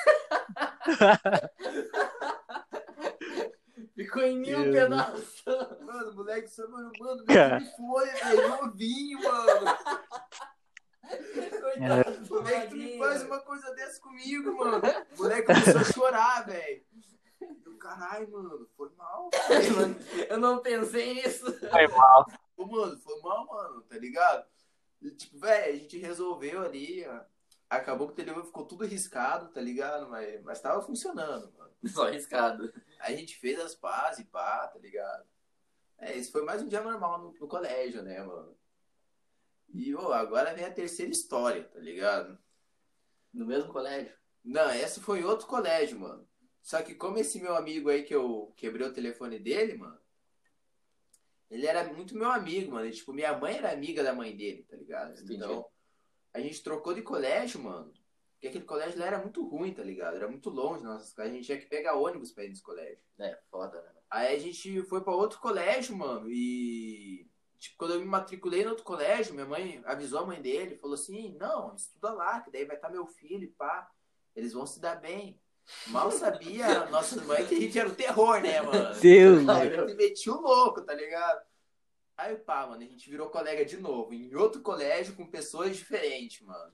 Ficou 3.95 4.23
em 4.23 4.39
mil 4.39 4.59
Meu 4.61 4.73
pedaços. 4.73 5.43
Mano, 5.81 6.11
o 6.11 6.15
moleque 6.15 6.49
só, 6.49 6.67
mano, 6.69 6.91
mano, 6.99 7.25
Cara. 7.27 7.59
telefone, 7.59 8.11
velho, 8.11 8.49
novinho, 8.49 9.23
mano. 9.23 9.77
Coitado 11.61 12.21
do 12.21 12.35
Moleque, 12.35 12.69
tu 12.69 12.77
me 12.77 12.99
faz 12.99 13.23
uma 13.25 13.41
coisa 13.41 13.75
dessa 13.75 14.01
comigo, 14.01 14.55
mano. 14.57 14.81
O 15.15 15.23
moleque 15.23 15.47
começou 15.47 15.81
a 15.81 15.85
chorar, 15.85 16.47
velho. 16.47 16.83
Caralho, 17.81 18.31
mano, 18.31 18.69
foi 18.77 18.89
mal. 18.97 19.29
Eu 19.51 19.73
não- 19.89 19.97
Eu 20.31 20.39
não 20.39 20.59
pensei 20.63 21.15
nisso. 21.15 21.45
Foi 21.69 21.89
mal. 21.89 22.27
Mano, 22.57 22.97
foi 23.01 23.21
mal, 23.21 23.45
mano, 23.47 23.83
tá 23.83 23.99
ligado? 23.99 24.47
E, 25.03 25.11
tipo, 25.11 25.39
velho, 25.39 25.75
a 25.75 25.77
gente 25.77 25.99
resolveu 25.99 26.63
ali, 26.63 27.05
ó. 27.07 27.21
Acabou 27.73 28.07
que 28.07 28.13
o 28.13 28.17
telefone 28.17 28.45
ficou 28.45 28.67
tudo 28.67 28.85
riscado, 28.85 29.49
tá 29.49 29.59
ligado? 29.59 30.07
Mas, 30.11 30.43
mas 30.43 30.61
tava 30.61 30.83
funcionando, 30.83 31.51
mano. 31.57 31.73
Só 31.89 32.07
arriscado. 32.07 32.71
Aí 33.01 33.15
a 33.15 33.17
gente 33.17 33.39
fez 33.39 33.59
as 33.59 33.75
pazes 33.75 34.21
e 34.21 34.25
pá, 34.25 34.69
tá 34.69 34.79
ligado? 34.79 35.25
É, 35.99 36.15
esse 36.15 36.31
foi 36.31 36.45
mais 36.45 36.61
um 36.61 36.69
dia 36.69 36.83
normal 36.83 37.19
no, 37.19 37.33
no 37.33 37.49
colégio, 37.49 38.03
né, 38.03 38.23
mano? 38.23 38.55
E, 39.73 39.95
ô, 39.95 40.13
agora 40.13 40.53
vem 40.53 40.67
a 40.67 40.71
terceira 40.71 41.11
história, 41.11 41.65
tá 41.65 41.79
ligado? 41.79 42.39
No 43.33 43.47
mesmo 43.47 43.73
colégio. 43.73 44.13
Não, 44.45 44.69
essa 44.69 45.01
foi 45.01 45.21
em 45.21 45.25
outro 45.25 45.47
colégio, 45.47 45.99
mano. 45.99 46.29
Só 46.61 46.83
que 46.83 46.95
como 46.95 47.17
esse 47.17 47.41
meu 47.41 47.57
amigo 47.57 47.89
aí 47.89 48.03
que 48.03 48.15
eu 48.15 48.53
quebrei 48.55 48.87
o 48.87 48.93
telefone 48.93 49.39
dele, 49.39 49.79
mano, 49.79 49.99
ele 51.51 51.67
era 51.67 51.91
muito 51.91 52.15
meu 52.15 52.31
amigo, 52.31 52.73
mano. 52.73 52.87
E, 52.87 52.93
tipo, 52.93 53.15
minha 53.15 53.35
mãe 53.35 53.57
era 53.57 53.73
amiga 53.73 54.03
da 54.03 54.13
mãe 54.13 54.37
dele, 54.37 54.63
tá 54.65 54.77
ligado? 54.77 55.13
Entendi. 55.13 55.37
Então, 55.37 55.72
a 56.35 56.41
gente 56.41 56.63
trocou 56.63 56.95
de 56.95 57.03
colégio, 57.03 57.61
mano. 57.61 57.93
Porque 58.33 58.49
aquele 58.49 58.65
colégio 58.65 58.99
lá 58.99 59.07
era 59.07 59.19
muito 59.19 59.47
ruim, 59.47 59.73
tá 59.73 59.83
ligado? 59.83 60.17
Era 60.17 60.27
muito 60.27 60.51
longe, 60.51 60.83
nossa, 60.83 61.23
a 61.23 61.29
gente 61.29 61.47
tinha 61.47 61.59
que 61.59 61.67
pegar 61.67 61.95
ônibus 61.95 62.33
pra 62.33 62.45
ir 62.45 62.49
nesse 62.49 62.63
colégio. 62.63 62.99
É, 63.19 63.39
foda, 63.51 63.81
né? 63.81 64.01
Aí 64.11 64.35
a 64.35 64.39
gente 64.39 64.83
foi 64.83 65.01
pra 65.01 65.15
outro 65.15 65.39
colégio, 65.39 65.97
mano, 65.97 66.29
e 66.29 67.27
tipo, 67.57 67.77
quando 67.79 67.95
eu 67.95 68.01
me 68.01 68.05
matriculei 68.05 68.65
no 68.65 68.71
outro 68.71 68.85
colégio, 68.85 69.33
minha 69.33 69.47
mãe 69.47 69.81
avisou 69.85 70.19
a 70.19 70.27
mãe 70.27 70.43
dele, 70.43 70.77
falou 70.77 70.95
assim, 70.95 71.37
não, 71.39 71.75
estuda 71.75 72.13
lá, 72.13 72.41
que 72.41 72.51
daí 72.51 72.65
vai 72.65 72.75
estar 72.75 72.91
meu 72.91 73.07
filho, 73.07 73.45
e 73.45 73.47
pá, 73.47 73.89
eles 74.35 74.53
vão 74.53 74.67
se 74.67 74.81
dar 74.81 74.97
bem. 74.97 75.41
Mal 75.87 76.11
sabia 76.11 76.83
a 76.83 76.91
nossa 76.91 77.23
mãe 77.23 77.47
que 77.47 77.55
a 77.55 77.61
gente 77.61 77.79
era 77.79 77.89
o 77.89 77.95
terror, 77.95 78.41
né, 78.41 78.61
mano? 78.61 79.01
Deus, 79.01 79.49
Aí 79.49 79.73
eu 79.73 79.87
me 79.87 79.95
meti 79.95 80.29
o 80.29 80.41
louco, 80.41 80.83
tá 80.83 80.93
ligado? 80.93 81.41
Aí, 82.17 82.37
pá, 82.37 82.67
mano, 82.67 82.83
a 82.83 82.87
gente 82.87 83.09
virou 83.11 83.31
colega 83.31 83.65
de 83.65 83.77
novo, 83.79 84.13
em 84.13 84.35
outro 84.35 84.61
colégio 84.61 85.15
com 85.17 85.27
pessoas 85.27 85.77
diferentes, 85.77 86.41
mano. 86.43 86.73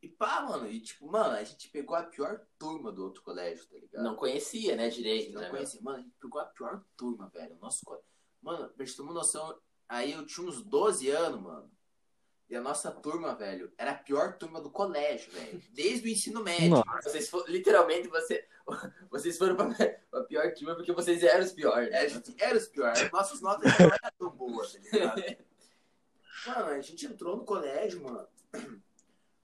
E 0.00 0.08
pá, 0.08 0.40
mano, 0.42 0.68
e 0.68 0.80
tipo, 0.80 1.06
mano, 1.06 1.34
a 1.36 1.44
gente 1.44 1.68
pegou 1.68 1.94
a 1.96 2.02
pior 2.02 2.40
turma 2.58 2.90
do 2.90 3.04
outro 3.04 3.22
colégio, 3.22 3.66
tá 3.66 3.76
ligado? 3.76 4.02
Não 4.02 4.16
conhecia, 4.16 4.74
né, 4.76 4.88
direito, 4.88 5.34
Não 5.34 5.42
né? 5.42 5.50
conhecia. 5.50 5.80
Mano, 5.82 5.98
a 5.98 6.00
gente 6.00 6.14
pegou 6.20 6.40
a 6.40 6.44
pior 6.46 6.84
turma, 6.96 7.28
velho. 7.28 7.56
Nosso 7.60 7.84
co- 7.84 8.02
Mano, 8.40 8.68
pra 8.70 8.84
gente 8.84 8.96
ter 8.96 9.02
uma 9.02 9.12
noção, 9.12 9.56
aí 9.88 10.12
eu 10.12 10.26
tinha 10.26 10.46
uns 10.46 10.62
12 10.62 11.08
anos, 11.10 11.40
mano. 11.40 11.70
E 12.48 12.56
a 12.56 12.60
nossa 12.60 12.90
turma, 12.90 13.34
velho, 13.34 13.72
era 13.78 13.92
a 13.92 13.96
pior 13.96 14.36
turma 14.36 14.60
do 14.60 14.70
colégio, 14.70 15.30
velho. 15.30 15.62
Desde 15.70 16.08
o 16.08 16.10
ensino 16.10 16.42
médio. 16.42 16.82
Vocês 17.02 17.30
literalmente, 17.46 18.08
você, 18.08 18.46
vocês 19.10 19.36
foram 19.38 19.56
pra, 19.56 19.68
pra 20.10 20.24
pior 20.24 20.52
turma 20.54 20.74
porque 20.74 20.92
vocês 20.92 21.22
eram 21.22 21.44
os 21.44 21.52
piores. 21.52 21.90
É, 21.92 21.98
a 21.98 22.02
Né? 22.02 22.08
gente 22.08 22.34
era 22.42 22.56
os 22.56 22.66
piores. 22.68 23.10
Nossas 23.10 23.40
notas 23.40 23.70
não 23.78 23.86
eram 23.86 24.10
tão 24.18 24.30
boas, 24.30 24.72
tá 24.72 24.78
ligado? 24.78 25.22
Mano, 26.46 26.66
a 26.70 26.80
gente 26.80 27.06
entrou 27.06 27.36
no 27.36 27.44
colégio, 27.44 28.02
mano. 28.02 28.26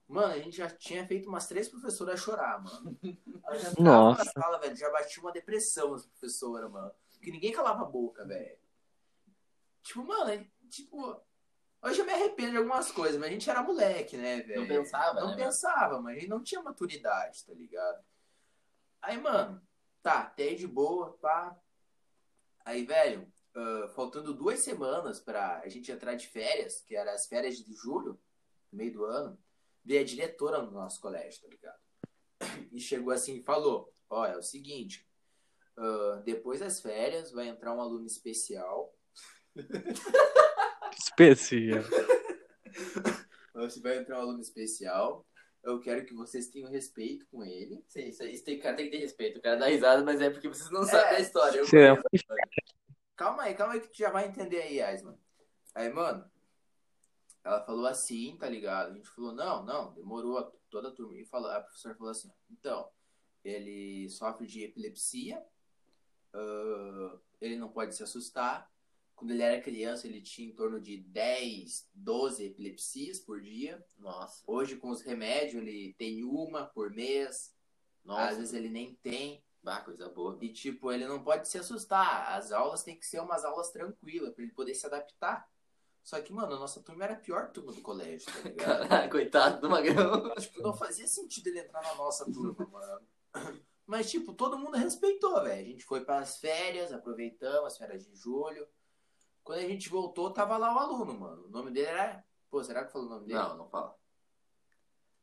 Mano, 0.07 0.33
a 0.33 0.39
gente 0.39 0.57
já 0.57 0.67
tinha 0.67 1.05
feito 1.05 1.29
umas 1.29 1.47
três 1.47 1.69
professoras 1.69 2.19
chorar, 2.19 2.59
mano. 2.63 2.97
Já 3.03 3.73
Nossa. 3.79 4.23
na 4.25 4.31
sala, 4.31 4.57
velho, 4.59 4.75
já 4.75 4.89
batia 4.89 5.21
uma 5.21 5.31
depressão 5.31 5.93
as 5.93 6.03
professoras, 6.07 6.69
mano. 6.71 6.91
Porque 7.13 7.29
ninguém 7.31 7.51
calava 7.51 7.83
a 7.83 7.85
boca, 7.85 8.25
velho. 8.25 8.57
Tipo, 9.83 10.03
mano, 10.03 10.31
é- 10.31 10.47
tipo. 10.69 11.21
Hoje 11.81 12.01
eu 12.01 12.05
me 12.05 12.11
arrependo 12.11 12.51
de 12.51 12.57
algumas 12.57 12.91
coisas, 12.91 13.17
mas 13.19 13.29
a 13.29 13.31
gente 13.31 13.49
era 13.49 13.61
moleque, 13.61 14.17
né, 14.17 14.41
velho? 14.41 14.61
Não 14.61 14.67
pensava, 14.67 15.21
Não 15.21 15.29
né? 15.29 15.35
pensava, 15.37 16.01
mas 16.01 16.17
a 16.17 16.19
gente 16.19 16.29
não 16.29 16.43
tinha 16.43 16.61
maturidade, 16.61 17.45
tá 17.45 17.53
ligado? 17.53 18.03
Aí, 19.01 19.17
mano, 19.17 19.61
tá, 20.01 20.21
até 20.21 20.43
aí 20.43 20.55
de 20.55 20.67
boa, 20.67 21.17
pá. 21.21 21.57
Aí, 22.65 22.85
velho, 22.85 23.31
ah, 23.55 23.89
faltando 23.95 24.33
duas 24.33 24.59
semanas 24.59 25.19
pra 25.19 25.59
a 25.59 25.67
gente 25.67 25.91
entrar 25.91 26.15
de 26.15 26.27
férias, 26.27 26.81
que 26.81 26.95
eram 26.95 27.11
as 27.11 27.27
férias 27.27 27.57
de 27.57 27.73
julho, 27.73 28.19
meio 28.71 28.93
do 28.93 29.05
ano, 29.05 29.37
veio 29.83 30.01
a 30.01 30.05
diretora 30.05 30.61
no 30.61 30.71
nosso 30.71 31.01
colégio, 31.01 31.41
tá 31.41 31.47
ligado? 31.47 31.79
E 32.71 32.79
chegou 32.79 33.11
assim 33.11 33.37
e 33.37 33.43
falou: 33.43 33.91
Ó, 34.09 34.25
é 34.25 34.37
o 34.37 34.43
seguinte, 34.43 35.07
ah, 35.77 36.21
depois 36.25 36.59
das 36.59 36.79
férias 36.79 37.31
vai 37.31 37.47
entrar 37.47 37.73
um 37.73 37.81
aluno 37.81 38.05
especial. 38.05 38.93
Especial. 40.97 41.83
Você 43.55 43.79
vai 43.81 43.97
entrar 43.97 44.19
um 44.19 44.21
aluno 44.21 44.41
especial. 44.41 45.25
Eu 45.63 45.79
quero 45.79 46.05
que 46.05 46.13
vocês 46.13 46.47
tenham 46.47 46.69
respeito 46.69 47.25
com 47.27 47.43
ele. 47.43 47.83
Sim, 47.87 48.07
isso, 48.07 48.23
isso 48.23 48.43
tem, 48.43 48.59
cara 48.59 48.75
tem 48.75 48.85
que 48.85 48.91
ter 48.91 49.03
respeito. 49.03 49.39
O 49.39 49.41
cara 49.41 49.57
dá 49.57 49.67
risada, 49.67 50.03
mas 50.03 50.21
é 50.21 50.29
porque 50.29 50.47
vocês 50.47 50.69
não 50.71 50.83
sabem 50.83 51.17
é. 51.17 51.25
conheço 51.69 52.03
a 52.11 52.15
história. 52.15 52.43
Calma 53.15 53.43
aí, 53.43 53.53
calma 53.53 53.73
aí 53.73 53.81
que 53.81 53.89
tu 53.89 53.97
já 53.97 54.09
vai 54.09 54.27
entender 54.27 54.61
aí, 54.61 54.81
Aisman. 54.81 55.17
Aí, 55.75 55.91
mano, 55.91 56.29
ela 57.43 57.61
falou 57.65 57.85
assim, 57.85 58.37
tá 58.37 58.47
ligado? 58.47 58.91
A 58.91 58.93
gente 58.93 59.09
falou, 59.09 59.33
não, 59.33 59.65
não, 59.65 59.93
demorou 59.93 60.41
toda 60.69 60.87
a 60.87 60.91
turma. 60.91 61.17
E 61.17 61.25
falou, 61.25 61.51
a 61.51 61.59
professora 61.59 61.95
falou 61.95 62.11
assim, 62.11 62.31
então, 62.49 62.89
ele 63.43 64.09
sofre 64.09 64.47
de 64.47 64.63
epilepsia, 64.63 65.43
ah, 66.33 67.17
ele 67.41 67.57
não 67.57 67.69
pode 67.69 67.95
se 67.95 68.03
assustar. 68.03 68.69
Quando 69.19 69.31
ele 69.31 69.43
era 69.43 69.61
criança, 69.61 70.07
ele 70.07 70.21
tinha 70.21 70.47
em 70.47 70.53
torno 70.55 70.79
de 70.79 70.95
10, 70.97 71.89
12 71.93 72.45
epilepsias 72.45 73.19
por 73.19 73.41
dia. 73.41 73.83
Nossa, 73.97 74.41
Hoje, 74.47 74.77
com 74.77 74.89
os 74.89 75.01
remédios, 75.01 75.61
ele 75.61 75.93
tem 75.97 76.23
uma 76.23 76.65
por 76.65 76.89
mês. 76.89 77.53
nossa. 78.05 78.29
Às 78.29 78.37
vezes 78.37 78.53
ele 78.53 78.69
nem 78.69 78.95
tem. 79.03 79.43
Ah, 79.65 79.81
coisa 79.81 80.07
boa. 80.07 80.37
E, 80.41 80.53
tipo, 80.53 80.89
ele 80.89 81.05
não 81.05 81.21
pode 81.21 81.49
se 81.49 81.57
assustar. 81.57 82.33
As 82.33 82.53
aulas 82.53 82.81
tem 82.81 82.97
que 82.97 83.05
ser 83.05 83.19
umas 83.19 83.43
aulas 83.43 83.71
tranquilas, 83.71 84.33
pra 84.33 84.41
ele 84.41 84.53
poder 84.53 84.73
se 84.73 84.85
adaptar. 84.85 85.45
Só 86.01 86.21
que, 86.21 86.31
mano, 86.31 86.53
a 86.55 86.59
nossa 86.59 86.81
turma 86.81 87.03
era 87.03 87.13
a 87.15 87.19
pior 87.19 87.51
turma 87.51 87.73
do 87.73 87.81
colégio, 87.81 88.31
tá 88.31 88.39
ligado? 88.49 88.87
Caralho, 88.87 89.11
coitado 89.11 89.59
do 89.59 89.69
Magrão. 89.69 90.33
tipo, 90.39 90.61
não 90.61 90.73
fazia 90.73 91.05
sentido 91.07 91.47
ele 91.47 91.59
entrar 91.59 91.83
na 91.83 91.93
nossa 91.95 92.23
turma, 92.31 92.65
mano. 92.67 93.05
Mas, 93.85 94.09
tipo, 94.09 94.33
todo 94.33 94.57
mundo 94.57 94.77
respeitou, 94.77 95.43
velho. 95.43 95.61
A 95.61 95.69
gente 95.69 95.83
foi 95.83 96.05
pras 96.05 96.37
férias, 96.37 96.93
aproveitamos 96.93 97.73
as 97.73 97.77
férias 97.77 98.05
de 98.05 98.15
julho. 98.15 98.65
Quando 99.49 99.61
a 99.61 99.67
gente 99.67 99.89
voltou, 99.89 100.29
tava 100.31 100.57
lá 100.57 100.75
o 100.75 100.77
aluno, 100.77 101.19
mano. 101.19 101.47
O 101.47 101.49
nome 101.49 101.71
dele 101.71 101.87
era. 101.87 102.23
Pô, 102.51 102.63
será 102.63 102.85
que 102.85 102.91
falou 102.91 103.07
o 103.07 103.09
nome 103.09 103.25
dele? 103.25 103.39
Não, 103.39 103.57
não 103.57 103.67
fala. 103.67 103.97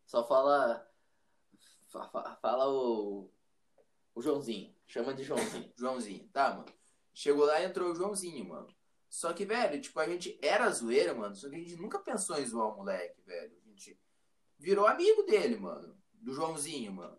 Só 0.04 0.26
fala. 0.26 0.84
fa- 1.86 2.08
fa- 2.08 2.36
Fala 2.42 2.68
o. 2.68 3.30
O 4.16 4.20
Joãozinho. 4.20 4.74
Chama 4.84 5.14
de 5.14 5.22
Joãozinho. 5.22 5.70
Joãozinho, 5.78 6.28
tá, 6.32 6.54
mano? 6.54 6.66
Chegou 7.14 7.44
lá 7.44 7.60
e 7.60 7.66
entrou 7.66 7.92
o 7.92 7.94
Joãozinho, 7.94 8.48
mano. 8.48 8.66
Só 9.08 9.32
que, 9.32 9.44
velho, 9.44 9.80
tipo, 9.80 10.00
a 10.00 10.08
gente 10.08 10.36
era 10.42 10.68
zoeira, 10.70 11.14
mano. 11.14 11.36
Só 11.36 11.48
que 11.48 11.54
a 11.54 11.58
gente 11.60 11.76
nunca 11.76 12.00
pensou 12.00 12.36
em 12.36 12.44
zoar 12.46 12.74
o 12.74 12.76
moleque, 12.78 13.22
velho. 13.22 13.56
A 13.64 13.68
gente 13.68 13.96
virou 14.58 14.88
amigo 14.88 15.22
dele, 15.22 15.56
mano. 15.56 15.96
Do 16.14 16.32
Joãozinho, 16.34 16.92
mano. 16.92 17.16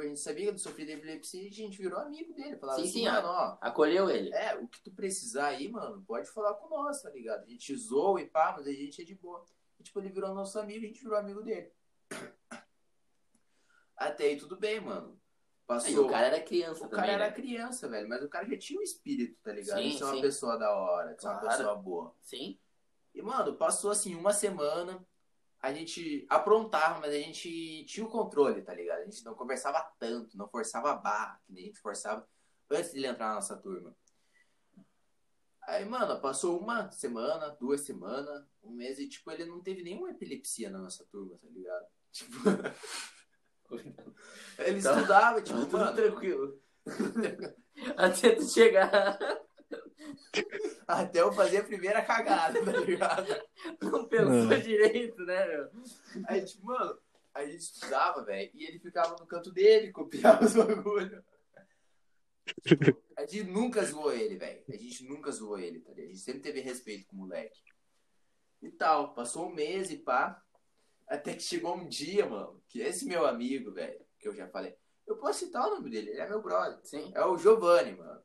Tipo, 0.00 0.02
a 0.02 0.08
gente 0.08 0.20
sabia 0.20 0.44
que 0.44 0.50
ele 0.50 0.58
sofria 0.58 0.86
de 0.86 0.92
epilepsia 0.92 1.42
e 1.42 1.48
a 1.48 1.52
gente 1.52 1.78
virou 1.78 1.98
amigo 1.98 2.32
dele. 2.32 2.56
Falava 2.56 2.78
Sim, 2.78 2.84
assim, 2.84 2.92
sim, 3.00 3.04
mano, 3.04 3.28
ó. 3.28 3.58
Acolheu 3.60 4.08
ele. 4.08 4.32
É, 4.32 4.56
o 4.56 4.66
que 4.66 4.82
tu 4.82 4.90
precisar 4.92 5.48
aí, 5.48 5.68
mano, 5.68 6.02
pode 6.06 6.28
falar 6.30 6.54
com 6.54 6.68
nós, 6.68 7.02
tá 7.02 7.10
ligado? 7.10 7.42
A 7.44 7.46
gente 7.46 7.74
zoa 7.76 8.20
e 8.20 8.26
pá, 8.26 8.54
mas 8.56 8.66
a 8.66 8.72
gente 8.72 9.02
é 9.02 9.04
de 9.04 9.14
boa. 9.14 9.44
E, 9.78 9.82
tipo, 9.82 9.98
ele 10.00 10.08
virou 10.08 10.34
nosso 10.34 10.58
amigo 10.58 10.82
e 10.84 10.86
a 10.86 10.88
gente 10.88 11.02
virou 11.02 11.18
amigo 11.18 11.42
dele. 11.42 11.70
Até 13.96 14.24
aí 14.24 14.36
tudo 14.36 14.56
bem, 14.56 14.80
mano. 14.80 15.20
Passou. 15.66 15.90
E 15.90 15.98
o 15.98 16.08
cara 16.08 16.26
era 16.28 16.40
criança 16.42 16.84
O 16.84 16.88
também. 16.88 16.96
cara 17.04 17.12
era 17.12 17.26
né? 17.26 17.32
criança, 17.32 17.88
velho, 17.88 18.08
mas 18.08 18.22
o 18.24 18.28
cara 18.28 18.48
já 18.48 18.58
tinha 18.58 18.80
um 18.80 18.82
espírito, 18.82 19.38
tá 19.42 19.52
ligado? 19.52 19.78
Sim, 19.80 19.90
de 19.90 19.98
ser 19.98 20.04
uma 20.04 20.14
sim. 20.14 20.20
pessoa 20.20 20.56
da 20.58 20.72
hora, 20.72 21.14
de 21.14 21.20
ser 21.20 21.28
uma 21.28 21.38
Claro. 21.38 21.56
pessoa 21.56 21.76
boa. 21.76 22.16
Sim. 22.22 22.58
E, 23.14 23.22
mano, 23.22 23.54
passou 23.54 23.90
assim 23.90 24.14
uma 24.16 24.32
semana, 24.32 25.04
a 25.62 25.72
gente 25.72 26.26
aprontava, 26.28 27.00
mas 27.00 27.10
a 27.10 27.18
gente 27.18 27.84
tinha 27.84 28.06
o 28.06 28.10
controle, 28.10 28.62
tá 28.62 28.72
ligado? 28.74 29.00
A 29.00 29.04
gente 29.04 29.24
não 29.24 29.34
conversava 29.34 29.80
tanto, 29.98 30.36
não 30.36 30.48
forçava 30.48 30.90
a 30.90 30.96
barra, 30.96 31.40
que 31.46 31.52
nem 31.52 31.64
a 31.64 31.66
gente 31.66 31.80
forçava 31.80 32.26
antes 32.70 32.92
de 32.92 32.98
ele 32.98 33.06
entrar 33.06 33.28
na 33.28 33.34
nossa 33.36 33.56
turma. 33.56 33.94
Aí, 35.62 35.84
mano, 35.84 36.20
passou 36.20 36.58
uma 36.58 36.90
semana, 36.90 37.50
duas 37.60 37.82
semanas, 37.82 38.44
um 38.62 38.70
mês, 38.72 38.98
e, 38.98 39.08
tipo, 39.08 39.30
ele 39.30 39.44
não 39.44 39.60
teve 39.62 39.82
nenhuma 39.82 40.10
epilepsia 40.10 40.70
na 40.70 40.78
nossa 40.78 41.04
turma, 41.12 41.36
tá 41.38 41.48
ligado? 41.48 41.86
Tipo, 42.12 42.34
ele 44.58 44.82
Tá- 44.82 44.94
estudava, 44.96 45.40
tipo, 45.42 45.60
tudo 45.60 45.78
mano, 45.78 45.94
tranquilo. 45.94 46.60
Até 47.96 48.34
tu 48.34 48.42
chegar. 48.48 49.16
até 50.88 51.20
eu 51.20 51.32
fazer 51.32 51.58
a 51.58 51.64
primeira 51.64 52.02
cagada, 52.04 52.64
tá 52.64 52.72
ligado? 52.72 53.26
Não 53.82 54.06
pensou 54.08 54.50
Ah. 54.50 54.56
direito, 54.60 55.22
né, 55.24 55.46
meu? 55.46 55.70
Aí, 56.26 56.44
tipo, 56.44 56.66
mano, 56.66 56.98
a 57.34 57.44
gente 57.44 57.60
estudava, 57.60 58.24
velho, 58.24 58.50
e 58.54 58.64
ele 58.64 58.78
ficava 58.78 59.16
no 59.18 59.26
canto 59.26 59.52
dele, 59.52 59.92
copiava 59.92 60.44
os 60.44 60.54
bagulho. 60.54 61.24
Tipo, 62.66 62.96
a 63.16 63.20
gente 63.26 63.44
nunca 63.44 63.84
zoou 63.84 64.12
ele, 64.12 64.36
velho. 64.36 64.62
A 64.68 64.76
gente 64.76 65.04
nunca 65.04 65.30
zoou 65.30 65.58
ele, 65.58 65.80
tá 65.80 65.90
ligado? 65.90 66.06
A 66.06 66.08
gente 66.08 66.20
sempre 66.20 66.40
teve 66.40 66.60
respeito 66.60 67.06
com 67.06 67.16
o 67.16 67.18
moleque. 67.20 67.60
E 68.62 68.70
tal, 68.70 69.14
passou 69.14 69.46
um 69.48 69.54
mês 69.54 69.90
e 69.90 69.96
pá. 69.96 70.42
Até 71.06 71.34
que 71.34 71.42
chegou 71.42 71.76
um 71.76 71.88
dia, 71.88 72.26
mano, 72.26 72.62
que 72.68 72.80
esse 72.80 73.04
meu 73.04 73.26
amigo, 73.26 73.72
velho, 73.72 74.00
que 74.18 74.28
eu 74.28 74.34
já 74.34 74.48
falei, 74.48 74.76
eu 75.06 75.16
posso 75.16 75.40
citar 75.40 75.66
o 75.66 75.70
nome 75.76 75.90
dele, 75.90 76.10
ele 76.10 76.20
é 76.20 76.28
meu 76.28 76.40
brother. 76.40 76.78
Sim. 76.84 77.10
É 77.14 77.24
o 77.24 77.36
Giovanni, 77.36 77.96
mano. 77.96 78.22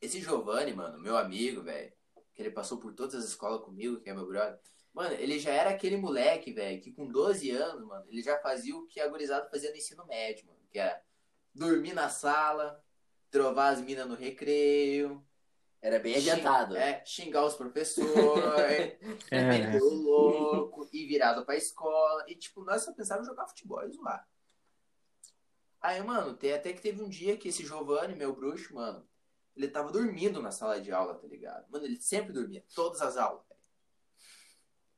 Esse 0.00 0.20
Giovanni, 0.20 0.72
mano, 0.74 0.98
meu 1.00 1.16
amigo, 1.16 1.62
velho, 1.62 1.92
que 2.34 2.42
ele 2.42 2.50
passou 2.50 2.78
por 2.78 2.92
todas 2.92 3.14
as 3.14 3.24
escolas 3.24 3.62
comigo, 3.62 4.00
que 4.00 4.10
é 4.10 4.14
meu 4.14 4.26
brother. 4.26 4.58
Mano, 4.92 5.14
ele 5.14 5.38
já 5.38 5.50
era 5.52 5.70
aquele 5.70 5.96
moleque, 5.96 6.52
velho, 6.52 6.80
que 6.80 6.92
com 6.92 7.06
12 7.06 7.50
anos, 7.50 7.86
mano, 7.86 8.04
ele 8.08 8.22
já 8.22 8.38
fazia 8.38 8.76
o 8.76 8.86
que 8.86 9.00
a 9.00 9.08
gurizada 9.08 9.48
fazia 9.48 9.70
no 9.70 9.76
ensino 9.76 10.06
médio, 10.06 10.46
mano. 10.46 10.58
Que 10.70 10.78
era 10.78 11.00
dormir 11.54 11.94
na 11.94 12.08
sala, 12.08 12.82
trovar 13.30 13.72
as 13.72 13.80
minas 13.80 14.06
no 14.06 14.14
recreio. 14.14 15.24
Era 15.80 15.98
bem 15.98 16.16
adiantado. 16.16 16.76
É, 16.76 17.04
xingar 17.04 17.44
os 17.44 17.54
professores, 17.54 18.96
É. 19.30 19.44
meter 19.44 19.82
o 19.82 19.92
louco, 19.94 20.88
ir 20.92 21.06
virado 21.06 21.44
pra 21.44 21.56
escola. 21.56 22.24
E, 22.28 22.34
tipo, 22.34 22.64
nós 22.64 22.82
só 22.82 22.92
pensávamos 22.92 23.28
em 23.28 23.30
jogar 23.30 23.46
futebol 23.48 23.86
e 23.86 23.92
zoar. 23.92 24.26
Aí, 25.80 26.02
mano, 26.02 26.34
tem, 26.34 26.54
até 26.54 26.72
que 26.72 26.80
teve 26.80 27.02
um 27.02 27.08
dia 27.08 27.36
que 27.36 27.48
esse 27.48 27.64
Giovanni, 27.66 28.14
meu 28.14 28.34
bruxo, 28.34 28.74
mano, 28.74 29.06
ele 29.56 29.68
tava 29.68 29.90
dormindo 29.92 30.42
na 30.42 30.50
sala 30.50 30.80
de 30.80 30.90
aula, 30.92 31.14
tá 31.14 31.26
ligado? 31.26 31.68
Mano, 31.70 31.84
ele 31.84 32.00
sempre 32.00 32.32
dormia. 32.32 32.64
Todas 32.74 33.00
as 33.02 33.16
aulas, 33.16 33.42
velho. 33.48 33.60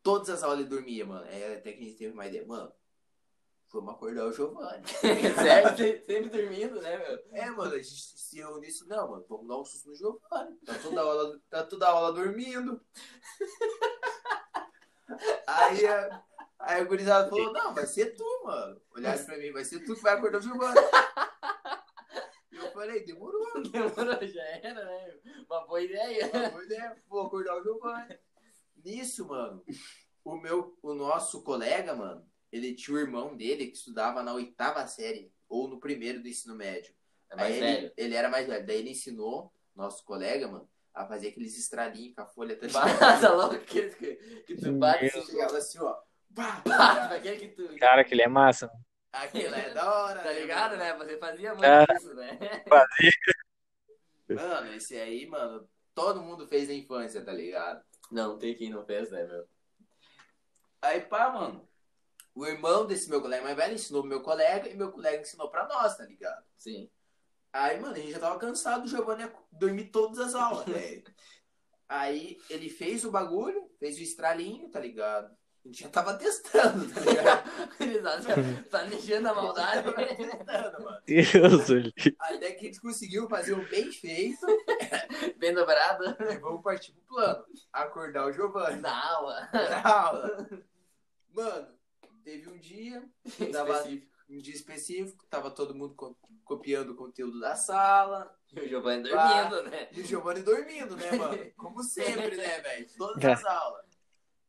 Todas 0.02 0.30
as 0.30 0.42
aulas 0.42 0.60
ele 0.60 0.68
dormia, 0.68 1.04
mano. 1.04 1.24
Aí 1.26 1.54
até 1.56 1.72
que 1.72 1.82
a 1.82 1.84
gente 1.86 1.96
teve 1.98 2.12
uma 2.12 2.26
ideia, 2.26 2.46
mano, 2.46 2.72
vamos 3.72 3.92
acordar 3.94 4.24
o 4.26 4.32
Giovanni. 4.32 4.84
Se- 5.76 6.02
sempre 6.06 6.30
dormindo, 6.30 6.80
né, 6.80 6.96
meu? 6.96 7.20
É, 7.32 7.50
mano, 7.50 7.74
a 7.74 7.78
gente 7.78 7.90
se 8.18 8.36
reuniu 8.36 8.60
nisso, 8.60 8.86
não, 8.88 9.10
mano, 9.10 9.26
vamos 9.28 9.48
dar 9.48 9.58
um 9.58 9.64
susto 9.64 9.88
no 9.90 9.94
Giovanni. 9.96 10.56
Tá 10.64 10.74
toda 10.78 11.00
aula, 11.00 11.40
tá 11.50 11.62
toda 11.64 11.88
aula 11.88 12.12
dormindo. 12.12 12.80
Aí, 15.46 15.86
a- 15.86 16.22
aí 16.58 16.84
gurizada 16.84 17.28
falou, 17.28 17.52
não, 17.52 17.74
vai 17.74 17.86
ser 17.86 18.14
tu, 18.16 18.42
mano. 18.44 18.80
Olharam 18.94 19.24
pra 19.24 19.38
mim, 19.38 19.52
vai 19.52 19.64
ser 19.64 19.80
tu 19.84 19.94
que 19.94 20.02
vai 20.02 20.14
acordar 20.14 20.38
o 20.38 20.42
Giovanni. 20.42 20.80
Eu 22.76 22.80
falei, 22.82 23.04
demorou, 23.04 23.62
Demorou, 23.72 24.26
já 24.26 24.42
era, 24.42 24.84
né? 24.84 25.14
Uma 25.48 25.66
boa 25.66 25.80
ideia. 25.80 26.28
boa 26.50 26.64
ideia, 26.64 26.96
vou 27.08 27.22
acordar 27.22 27.56
o 27.56 27.62
Giovanni. 27.62 28.18
Nisso, 28.84 29.26
mano, 29.26 29.64
o 30.22 30.36
meu, 30.36 30.78
o 30.82 30.92
nosso 30.92 31.42
colega, 31.42 31.94
mano, 31.94 32.22
ele 32.52 32.74
tinha 32.74 32.94
o 32.94 33.00
irmão 33.00 33.34
dele 33.34 33.68
que 33.68 33.76
estudava 33.76 34.22
na 34.22 34.34
oitava 34.34 34.86
série, 34.86 35.32
ou 35.48 35.66
no 35.66 35.80
primeiro 35.80 36.20
do 36.20 36.28
ensino 36.28 36.54
médio. 36.54 36.94
É 37.30 37.36
mais 37.36 37.54
Aí 37.54 37.60
velho. 37.60 37.78
Ele, 37.78 37.92
ele 37.96 38.14
era 38.14 38.28
mais 38.28 38.46
velho. 38.46 38.66
Daí 38.66 38.78
ele 38.78 38.90
ensinou, 38.90 39.50
nosso 39.74 40.04
colega, 40.04 40.46
mano, 40.46 40.68
a 40.92 41.06
fazer 41.06 41.28
aqueles 41.28 41.56
estradinhos 41.56 42.14
com 42.14 42.20
a 42.20 42.26
folha 42.26 42.56
tá 42.60 42.68
Bata 42.68 43.32
logo 43.32 43.54
aqueles 43.54 43.94
que, 43.94 44.16
que 44.46 44.54
tu 44.54 44.72
bate 44.72 45.06
e 45.06 45.10
Você 45.10 45.22
chegava 45.22 45.56
assim, 45.56 45.78
ó. 45.78 45.96
Bate, 46.28 46.70
aquele 47.14 47.36
que 47.38 47.48
tu. 47.48 47.74
Cara, 47.78 48.02
aquele 48.02 48.20
é 48.20 48.28
massa. 48.28 48.70
Aquilo 49.22 49.54
é 49.54 49.70
da 49.72 49.92
hora. 49.94 50.22
Tá 50.22 50.32
ligado, 50.32 50.76
né? 50.76 50.94
Você 50.94 51.18
fazia 51.18 51.54
muito 51.54 51.64
Ah. 51.66 51.86
isso, 51.96 52.14
né? 52.14 52.38
Mano, 54.28 54.74
esse 54.74 54.96
aí, 54.98 55.24
mano, 55.26 55.68
todo 55.94 56.20
mundo 56.20 56.48
fez 56.48 56.66
na 56.68 56.74
infância, 56.74 57.24
tá 57.24 57.32
ligado? 57.32 57.80
Não, 58.10 58.36
tem 58.38 58.54
quem 58.56 58.70
não 58.70 58.84
fez, 58.84 59.10
né, 59.10 59.24
meu? 59.24 59.46
Aí, 60.82 61.00
pá, 61.00 61.30
mano. 61.30 61.68
O 62.34 62.44
irmão 62.44 62.84
desse 62.86 63.08
meu 63.08 63.22
colega 63.22 63.42
mais 63.44 63.56
velho 63.56 63.74
ensinou 63.74 64.02
pro 64.02 64.10
meu 64.10 64.20
colega 64.22 64.68
e 64.68 64.74
meu 64.74 64.90
colega 64.92 65.22
ensinou 65.22 65.48
pra 65.48 65.66
nós, 65.66 65.96
tá 65.96 66.04
ligado? 66.04 66.44
Sim. 66.58 66.90
Aí, 67.52 67.80
mano, 67.80 67.94
a 67.94 67.98
gente 67.98 68.10
já 68.12 68.18
tava 68.18 68.38
cansado 68.38 68.82
do 68.82 68.88
Giovanni 68.88 69.22
ia 69.22 69.32
dormir 69.52 69.86
todas 69.86 70.18
as 70.18 70.34
aulas, 70.34 70.64
velho. 70.66 71.04
Aí 71.88 72.36
ele 72.50 72.68
fez 72.68 73.04
o 73.04 73.10
bagulho, 73.10 73.70
fez 73.78 73.96
o 73.96 74.02
estralinho, 74.02 74.68
tá 74.68 74.80
ligado? 74.80 75.34
A 75.66 75.68
gente 75.68 75.82
já 75.82 75.88
tava 75.88 76.14
testando, 76.14 76.94
tá 76.94 77.00
ligado? 77.00 77.50
Gurizada, 77.76 78.24
planejando 78.70 79.28
a 79.28 79.34
maldade. 79.34 79.92
testando, 79.94 80.84
mano. 80.84 81.00
Deus, 81.04 81.70
olha. 81.70 81.92
Até 82.20 82.52
que 82.52 82.60
a 82.66 82.68
gente 82.68 82.80
conseguiu 82.80 83.28
fazer 83.28 83.54
um 83.54 83.64
bem 83.68 83.90
feito. 83.90 84.46
Bem 85.38 85.52
dobrado. 85.52 86.04
E 86.30 86.38
vamos 86.38 86.62
partir 86.62 86.92
pro 86.92 87.02
plano. 87.16 87.44
Acordar 87.72 88.26
o 88.26 88.32
Giovanni. 88.32 88.80
Na 88.80 89.12
aula. 89.16 89.48
Na 89.52 89.82
aula. 90.06 90.48
Mano, 91.34 91.68
teve 92.24 92.48
um 92.48 92.58
dia, 92.58 93.02
tava, 93.52 93.82
um 94.30 94.38
dia 94.38 94.54
específico, 94.54 95.26
tava 95.28 95.50
todo 95.50 95.74
mundo 95.74 95.94
co- 95.94 96.16
copiando 96.44 96.90
o 96.90 96.96
conteúdo 96.96 97.38
da 97.40 97.54
sala. 97.56 98.34
E 98.52 98.60
o 98.60 98.68
Giovanni 98.68 99.02
dormindo, 99.02 99.62
né? 99.64 99.88
E 99.92 100.00
o 100.00 100.04
Giovanni 100.04 100.40
dormindo, 100.42 100.96
né, 100.96 101.12
mano? 101.12 101.38
Como 101.56 101.82
sempre, 101.82 102.36
né, 102.36 102.60
velho? 102.60 102.86
Todas 102.96 103.22
É. 103.24 103.32
as 103.32 103.44
aulas. 103.44 103.75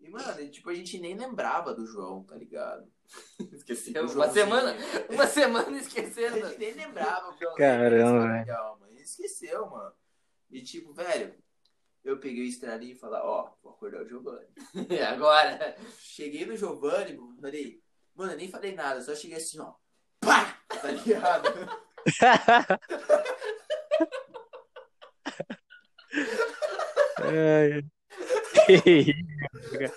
E, 0.07 0.09
mano, 0.09 0.49
tipo, 0.49 0.69
a 0.69 0.73
gente 0.73 0.97
nem 0.99 1.15
lembrava 1.15 1.73
do 1.73 1.85
João, 1.85 2.23
tá 2.23 2.35
ligado? 2.35 2.89
Esqueceu. 3.51 3.93
Do 3.93 3.99
Uma 4.13 4.13
Joãozinho. 4.27 4.33
semana, 4.45 4.77
uma 5.09 5.27
semana 5.27 5.77
A 5.77 5.81
esquecendo. 5.81 6.47
gente 6.47 6.57
nem 6.59 6.73
lembrava. 6.73 7.33
que 7.33 7.43
o 7.45 7.47
João 7.49 7.55
Caramba, 7.57 8.35
era 8.37 8.73
velho. 8.73 9.01
esqueceu, 9.01 9.65
mano. 9.69 9.93
E, 10.49 10.61
tipo, 10.61 10.93
velho, 10.93 11.35
eu 12.05 12.19
peguei 12.19 12.43
o 12.43 12.47
estralinho 12.47 12.93
e 12.93 12.99
falei, 12.99 13.19
ó, 13.21 13.49
vou 13.61 13.73
acordar 13.73 14.01
o 14.03 14.07
Giovanni. 14.07 14.47
E 14.89 14.99
agora? 15.03 15.75
Cheguei 15.99 16.45
no 16.45 16.55
Giovanni, 16.55 17.17
mano, 17.17 17.35
falei, 17.41 17.81
mano, 18.15 18.31
eu 18.31 18.37
nem 18.37 18.49
falei 18.49 18.73
nada, 18.73 19.01
só 19.01 19.13
cheguei 19.13 19.35
assim, 19.35 19.59
ó, 19.59 19.73
pá, 20.21 20.57
tá 20.69 20.89
ligado? 20.89 21.49
Ai, 27.23 27.83
que 28.67 28.73
isso, 29.01 29.93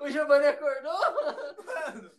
O 0.00 0.10
Giovanni 0.10 0.46
acordou? 0.46 1.00
Mano, 1.64 2.10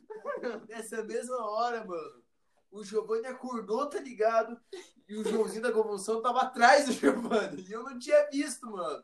nessa 0.68 1.04
mesma 1.04 1.38
hora, 1.50 1.86
mano, 1.86 2.24
o 2.72 2.84
Giovanni 2.84 3.28
acordou, 3.28 3.88
tá 3.88 4.00
ligado? 4.00 4.60
E 5.08 5.16
o 5.16 5.24
Joãozinho 5.24 5.62
da 5.62 5.72
convulsão 5.72 6.22
tava 6.22 6.42
atrás 6.42 6.88
do 6.88 6.94
Giovanni, 6.94 7.62
e 7.62 7.72
eu 7.72 7.84
não 7.84 8.00
tinha 8.00 8.28
visto, 8.32 8.70
mano. 8.72 9.04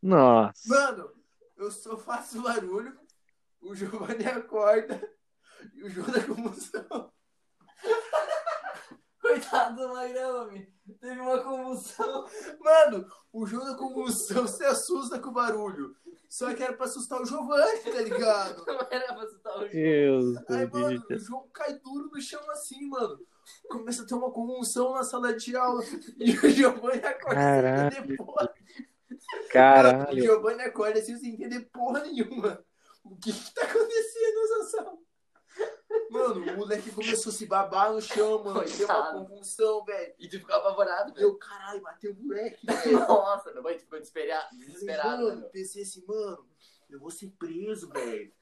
Nossa. 0.00 0.68
Mano, 0.68 1.12
eu 1.56 1.70
só 1.70 1.98
faço 1.98 2.40
barulho, 2.40 2.98
o 3.60 3.74
Giovanni 3.74 4.24
acorda, 4.26 5.00
e 5.74 5.84
o 5.84 5.90
João 5.90 6.10
da 6.10 6.24
convulsão... 6.24 7.12
Coitado 9.20 9.76
do 9.76 9.92
Magrão, 9.92 10.46
homem. 10.46 10.72
Teve 11.00 11.20
uma 11.20 11.38
convulsão. 11.42 12.26
Mano, 12.60 13.06
o 13.32 13.46
João 13.46 13.64
da 13.64 13.76
convulsão 13.76 14.46
se 14.46 14.64
assusta 14.64 15.18
com 15.18 15.30
o 15.30 15.32
barulho. 15.32 15.94
Só 16.28 16.52
que 16.54 16.62
era 16.62 16.74
pra 16.74 16.86
assustar 16.86 17.20
o 17.20 17.24
Giovanni, 17.24 17.80
tá 17.80 18.00
ligado? 18.02 18.64
Não 18.66 18.80
era 18.90 19.14
pra 19.14 19.22
assustar 19.22 19.56
o. 19.58 19.68
Deus, 19.68 20.36
Aí, 20.48 20.70
mano, 20.70 21.04
o 21.10 21.18
João 21.18 21.48
cai 21.52 21.78
duro 21.78 22.10
no 22.12 22.20
chão 22.20 22.50
assim, 22.50 22.86
mano. 22.88 23.18
Começa 23.68 24.02
a 24.02 24.06
ter 24.06 24.14
uma 24.14 24.30
convulsão 24.30 24.92
na 24.92 25.02
sala 25.04 25.34
de 25.34 25.56
aula. 25.56 25.82
E 26.18 26.36
o 26.36 26.50
Giovanni 26.50 27.02
acorda 27.04 27.40
sem 27.40 28.00
entender 28.00 28.16
porra. 28.16 28.54
O 29.10 29.48
Caralho. 29.50 30.22
Giovanni 30.22 30.62
acorda 30.62 30.98
assim 30.98 31.16
sem 31.16 31.34
entender 31.34 31.60
porra 31.72 32.00
nenhuma. 32.00 32.62
O 33.04 33.16
que 33.16 33.32
que 33.32 33.54
tá 33.54 33.62
acontecendo 33.62 34.40
nessa 34.40 34.64
sala? 34.76 34.98
Mano, 36.10 36.52
o 36.52 36.56
moleque 36.56 36.90
começou 36.90 37.30
a 37.30 37.34
se 37.34 37.46
babar 37.46 37.92
no 37.92 38.00
chão, 38.00 38.42
mano. 38.42 38.64
Deu 38.64 38.86
uma 38.86 39.12
convulsão, 39.12 39.84
velho. 39.84 40.14
E 40.18 40.28
tu 40.28 40.38
ficou 40.38 40.54
apavorado, 40.54 41.12
velho. 41.12 41.26
Eu, 41.26 41.34
caralyo, 41.36 41.82
bateu 41.82 42.12
o 42.12 42.16
moleque, 42.16 42.64
velho. 42.66 42.98
Nossa, 43.00 43.52
meu 43.52 43.62
pai 43.62 43.74
tu 43.76 43.80
ficou 43.80 43.98
desesperado, 43.98 44.56
desesperado, 44.56 45.22
né, 45.22 45.28
mano, 45.28 45.40
meu? 45.42 45.50
pensei 45.50 45.82
assim, 45.82 46.04
mano, 46.06 46.46
eu 46.88 46.98
vou 46.98 47.10
ser 47.10 47.30
preso, 47.38 47.88
velho. 47.90 48.32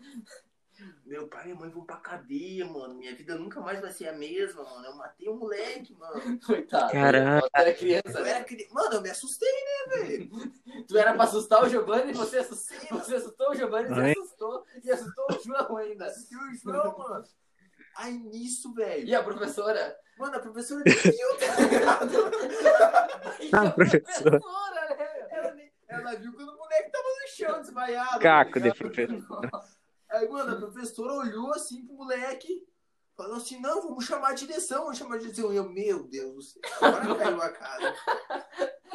Meu 1.06 1.26
pai 1.26 1.44
e 1.44 1.46
minha 1.46 1.60
mãe 1.60 1.70
vão 1.70 1.86
pra 1.86 1.96
cadeia, 1.96 2.66
mano. 2.66 2.94
Minha 2.96 3.14
vida 3.14 3.34
nunca 3.34 3.60
mais 3.60 3.80
vai 3.80 3.90
ser 3.90 4.08
a 4.08 4.12
mesma, 4.12 4.62
mano. 4.62 4.84
Eu 4.84 4.94
matei 4.94 5.26
um 5.28 5.36
moleque, 5.36 5.94
mano. 5.94 6.38
Coitado. 6.44 6.92
Caralho. 6.92 7.40
Tu 7.42 7.50
era 7.54 7.74
criança, 7.74 8.18
Eu 8.18 8.24
né? 8.24 8.30
era 8.30 8.44
cri... 8.44 8.68
Mano, 8.70 8.96
eu 8.96 9.00
me 9.00 9.08
assustei, 9.08 9.48
né, 9.48 9.96
velho? 9.96 10.30
Tu 10.86 10.96
era 10.98 11.14
pra 11.14 11.24
assustar 11.24 11.64
o 11.64 11.68
Giovanni, 11.68 12.12
você 12.12 12.38
assustou, 12.38 12.98
você 12.98 13.16
assustou 13.16 13.50
o 13.50 13.54
Giovanni, 13.54 13.88
você 13.88 14.20
assustou 14.20 14.64
e 14.84 14.90
assustou 14.90 15.26
o 15.30 15.42
João 15.42 15.76
ainda. 15.78 16.06
Assustei 16.06 16.38
o 16.38 16.54
João, 16.54 16.98
mano. 16.98 17.24
Aí 17.96 18.18
nisso, 18.18 18.74
velho. 18.74 19.06
E 19.06 19.14
a 19.14 19.22
professora? 19.22 19.96
Mano, 20.18 20.36
a 20.36 20.40
professora 20.40 20.82
nem 20.84 20.94
viu, 20.94 21.38
tá 21.38 21.60
ligado? 21.60 22.12
E 23.40 23.50
Ah, 23.52 23.70
professora. 23.70 24.40
professora, 24.40 24.96
né? 24.96 25.70
Ela, 25.88 26.14
viu 26.16 26.32
quando 26.32 26.48
o 26.50 26.56
moleque 26.58 26.90
tava 26.90 27.04
no 27.04 27.28
chão, 27.36 27.60
desmaiado. 27.60 28.20
Caco 28.20 28.52
de 28.54 28.70
ligado? 28.70 28.76
professor. 28.78 29.50
Aí, 30.10 30.28
mano, 30.28 30.52
a 30.52 30.56
professora 30.56 31.12
olhou 31.12 31.52
assim 31.52 31.84
pro 31.84 31.96
moleque, 31.96 32.66
falou 33.16 33.36
assim: 33.36 33.60
não, 33.60 33.82
vamos 33.82 34.04
chamar 34.04 34.30
a 34.30 34.34
direção, 34.34 34.84
vamos 34.84 34.98
chamar 34.98 35.16
a 35.16 35.18
direção. 35.18 35.52
E 35.52 35.56
eu, 35.56 35.68
meu 35.68 36.04
Deus 36.04 36.34
do 36.34 36.42
céu, 36.42 36.62
agora 36.80 37.14
caiu 37.16 37.42
a 37.42 37.48
cara. 37.50 37.94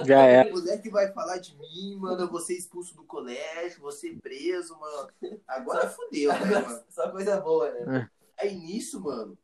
Já 0.05 0.25
é. 0.25 0.43
O 0.49 0.51
moleque 0.51 0.89
vai 0.89 1.11
falar 1.11 1.37
de 1.37 1.55
mim, 1.57 1.97
mano, 1.99 2.21
eu 2.21 2.29
vou 2.29 2.39
ser 2.39 2.57
expulso 2.57 2.95
do 2.95 3.03
colégio, 3.03 3.81
vou 3.81 3.91
ser 3.91 4.17
preso, 4.19 4.77
mano. 4.79 5.09
Agora 5.47 5.87
fodeu, 5.89 6.31
né, 6.33 6.59
mano? 6.59 6.83
Só 6.89 7.09
coisa 7.11 7.39
boa, 7.39 7.71
né? 7.71 8.09
Aí 8.41 8.55
nisso, 8.55 8.99
mano, 8.99 9.37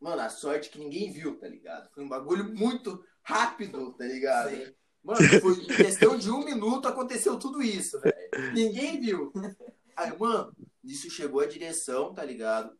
mano, 0.00 0.22
a 0.22 0.28
sorte 0.28 0.70
que 0.70 0.78
ninguém 0.78 1.10
viu, 1.10 1.36
tá 1.38 1.48
ligado? 1.48 1.90
Foi 1.92 2.04
um 2.04 2.08
bagulho 2.08 2.54
muito 2.54 3.04
rápido, 3.22 3.92
tá 3.94 4.04
ligado? 4.04 4.50
Sim. 4.50 4.74
Mano, 5.02 5.20
foi 5.40 5.64
questão 5.66 6.16
de 6.16 6.30
um 6.30 6.44
minuto 6.44 6.86
aconteceu 6.86 7.38
tudo 7.38 7.60
isso, 7.60 8.00
velho. 8.00 8.54
Ninguém 8.54 9.00
viu. 9.00 9.32
Aí, 9.96 10.16
mano, 10.16 10.54
nisso 10.82 11.10
chegou 11.10 11.40
a 11.40 11.46
direção, 11.46 12.14
tá 12.14 12.24
ligado? 12.24 12.78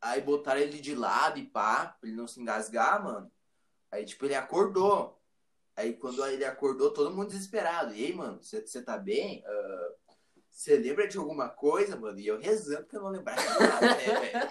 Aí 0.00 0.20
botaram 0.20 0.60
ele 0.60 0.80
de 0.80 0.94
lado 0.94 1.38
e 1.38 1.46
pá, 1.46 1.96
pra 1.98 2.08
ele 2.08 2.16
não 2.16 2.26
se 2.26 2.40
engasgar, 2.40 3.02
mano. 3.02 3.32
Aí, 3.90 4.04
tipo, 4.04 4.26
ele 4.26 4.34
acordou. 4.34 5.18
Aí, 5.74 5.94
quando 5.94 6.24
ele 6.26 6.44
acordou, 6.44 6.92
todo 6.92 7.14
mundo 7.14 7.28
desesperado. 7.28 7.94
E 7.94 8.04
aí, 8.04 8.12
mano, 8.12 8.42
você 8.42 8.82
tá 8.82 8.98
bem? 8.98 9.42
Você 10.58 10.76
lembra 10.76 11.06
de 11.06 11.16
alguma 11.16 11.48
coisa, 11.48 11.94
mano? 11.94 12.18
E 12.18 12.26
eu 12.26 12.36
rezando 12.36 12.84
que 12.84 12.96
eu 12.96 13.00
não 13.00 13.10
lembrava 13.10 13.40
de 13.40 13.48
nada, 13.60 13.94
né, 13.94 14.20
velho? 14.20 14.50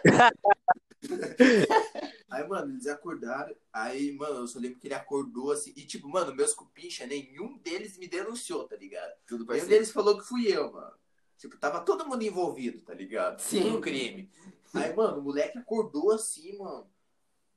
Aí, 2.31 2.47
mano, 2.47 2.71
eles 2.71 2.87
acordaram. 2.87 3.53
Aí, 3.73 4.13
mano, 4.13 4.35
eu 4.37 4.47
só 4.47 4.57
lembro 4.57 4.79
que 4.79 4.87
ele 4.87 4.93
acordou 4.93 5.51
assim. 5.51 5.73
E, 5.75 5.85
tipo, 5.85 6.07
mano, 6.07 6.33
meus 6.33 6.53
cupincha, 6.53 7.05
nenhum 7.05 7.57
deles 7.57 7.97
me 7.97 8.07
denunciou, 8.07 8.65
tá 8.65 8.77
ligado? 8.77 9.11
Tudo 9.27 9.45
Nenhum 9.45 9.65
ser. 9.65 9.69
deles 9.69 9.91
falou 9.91 10.17
que 10.17 10.23
fui 10.25 10.47
eu, 10.47 10.71
mano. 10.71 10.95
Tipo, 11.37 11.57
tava 11.57 11.81
todo 11.81 12.07
mundo 12.07 12.23
envolvido, 12.23 12.79
tá 12.79 12.93
ligado? 12.93 13.41
Sim. 13.41 13.71
No 13.71 13.81
crime. 13.81 14.31
Aí, 14.75 14.95
mano, 14.95 15.19
o 15.19 15.21
moleque 15.21 15.57
acordou 15.57 16.13
assim, 16.13 16.57
mano. 16.57 16.89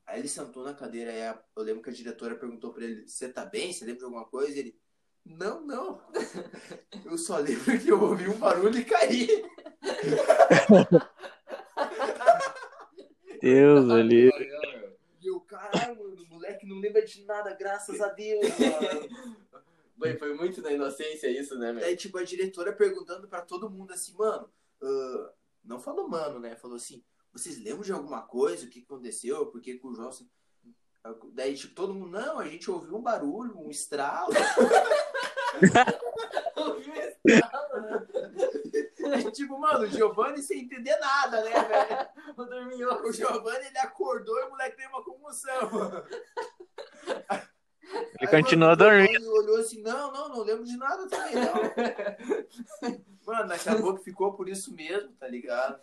Aí 0.05 0.19
ele 0.19 0.29
sentou 0.29 0.65
na 0.65 0.75
cadeira, 0.75 1.13
aí 1.13 1.39
eu 1.55 1.63
lembro 1.63 1.85
que 1.85 1.91
a 1.91 1.93
diretora 1.93 2.35
perguntou 2.35 2.73
pra 2.73 2.83
ele, 2.83 3.07
você 3.07 3.29
tá 3.29 3.47
bem? 3.47 3.73
Você 3.73 3.85
lembra 3.85 4.01
de 4.01 4.05
alguma 4.07 4.25
coisa? 4.25 4.57
E 4.57 4.59
ele, 4.59 4.81
não, 5.25 5.67
não. 5.67 6.01
Eu 7.05 7.19
só 7.19 7.39
lembro 7.39 7.79
que 7.79 7.89
eu 7.89 8.01
ouvi 8.01 8.29
um 8.29 8.39
barulho 8.39 8.79
e 8.79 8.85
caí. 8.85 9.45
Deus 13.41 13.91
ali. 13.91 14.31
E 15.21 15.27
eu, 15.27 15.41
caralho, 15.41 15.97
mano, 15.97 16.23
o 16.23 16.29
moleque 16.29 16.67
não 16.67 16.79
lembra 16.79 17.05
de 17.05 17.25
nada, 17.25 17.55
graças 17.55 18.01
a 18.01 18.09
Deus, 18.09 18.47
mano. 18.59 19.09
Bem, 19.97 20.17
foi 20.17 20.35
muito 20.35 20.63
na 20.63 20.73
inocência 20.73 21.29
isso, 21.29 21.59
né, 21.59 21.73
meu? 21.73 21.85
Aí, 21.85 21.97
tipo, 21.97 22.19
a 22.19 22.23
diretora 22.23 22.73
perguntando 22.73 23.29
pra 23.29 23.41
todo 23.41 23.71
mundo 23.71 23.93
assim, 23.93 24.15
mano, 24.15 24.51
ah, 24.83 25.33
não 25.65 25.81
falou 25.81 26.09
mano, 26.09 26.39
né? 26.39 26.55
Falou 26.57 26.77
assim, 26.77 27.03
vocês 27.33 27.59
lembram 27.59 27.83
de 27.83 27.93
alguma 27.93 28.23
coisa? 28.23 28.67
O 28.67 28.69
que 28.69 28.81
aconteceu? 28.81 29.47
Por 29.47 29.61
que 29.61 29.79
que 29.79 29.87
o 29.87 29.95
João... 29.95 30.09
assim?" 30.09 30.29
Daí, 31.33 31.55
tipo, 31.55 31.75
todo 31.75 31.95
mundo, 31.95 32.11
não, 32.11 32.39
a 32.39 32.47
gente 32.47 32.71
ouviu 32.71 32.97
um 32.97 33.03
barulho, 33.03 33.59
um 33.59 33.71
estralo. 33.71 34.33
E, 38.99 39.31
tipo, 39.33 39.59
mano, 39.59 39.85
o 39.85 39.89
Giovanni 39.89 40.43
sem 40.43 40.61
entender 40.61 40.97
nada, 40.99 41.43
né, 41.43 41.51
velho? 41.51 42.09
O 42.37 42.45
dorminhoco. 42.45 43.09
O 43.09 43.13
Giovanni, 43.13 43.67
ele 43.67 43.79
acordou 43.79 44.39
e 44.39 44.45
o 44.45 44.51
moleque 44.51 44.77
teve 44.77 44.89
uma 44.89 45.03
comoção. 45.05 46.05
Ele 48.21 48.31
continuou 48.31 48.77
dormindo. 48.77 49.17
Ele 49.17 49.29
olhou 49.29 49.59
assim, 49.59 49.83
não, 49.83 50.13
não, 50.13 50.29
não 50.29 50.43
lembro 50.43 50.65
de 50.65 50.77
nada 50.77 51.09
também, 51.09 51.35
não. 51.35 51.55
Mano, 53.27 53.53
acabou 53.53 53.97
que 53.97 54.05
ficou 54.05 54.33
por 54.35 54.49
isso 54.49 54.73
mesmo, 54.75 55.13
tá 55.13 55.27
ligado? 55.27 55.81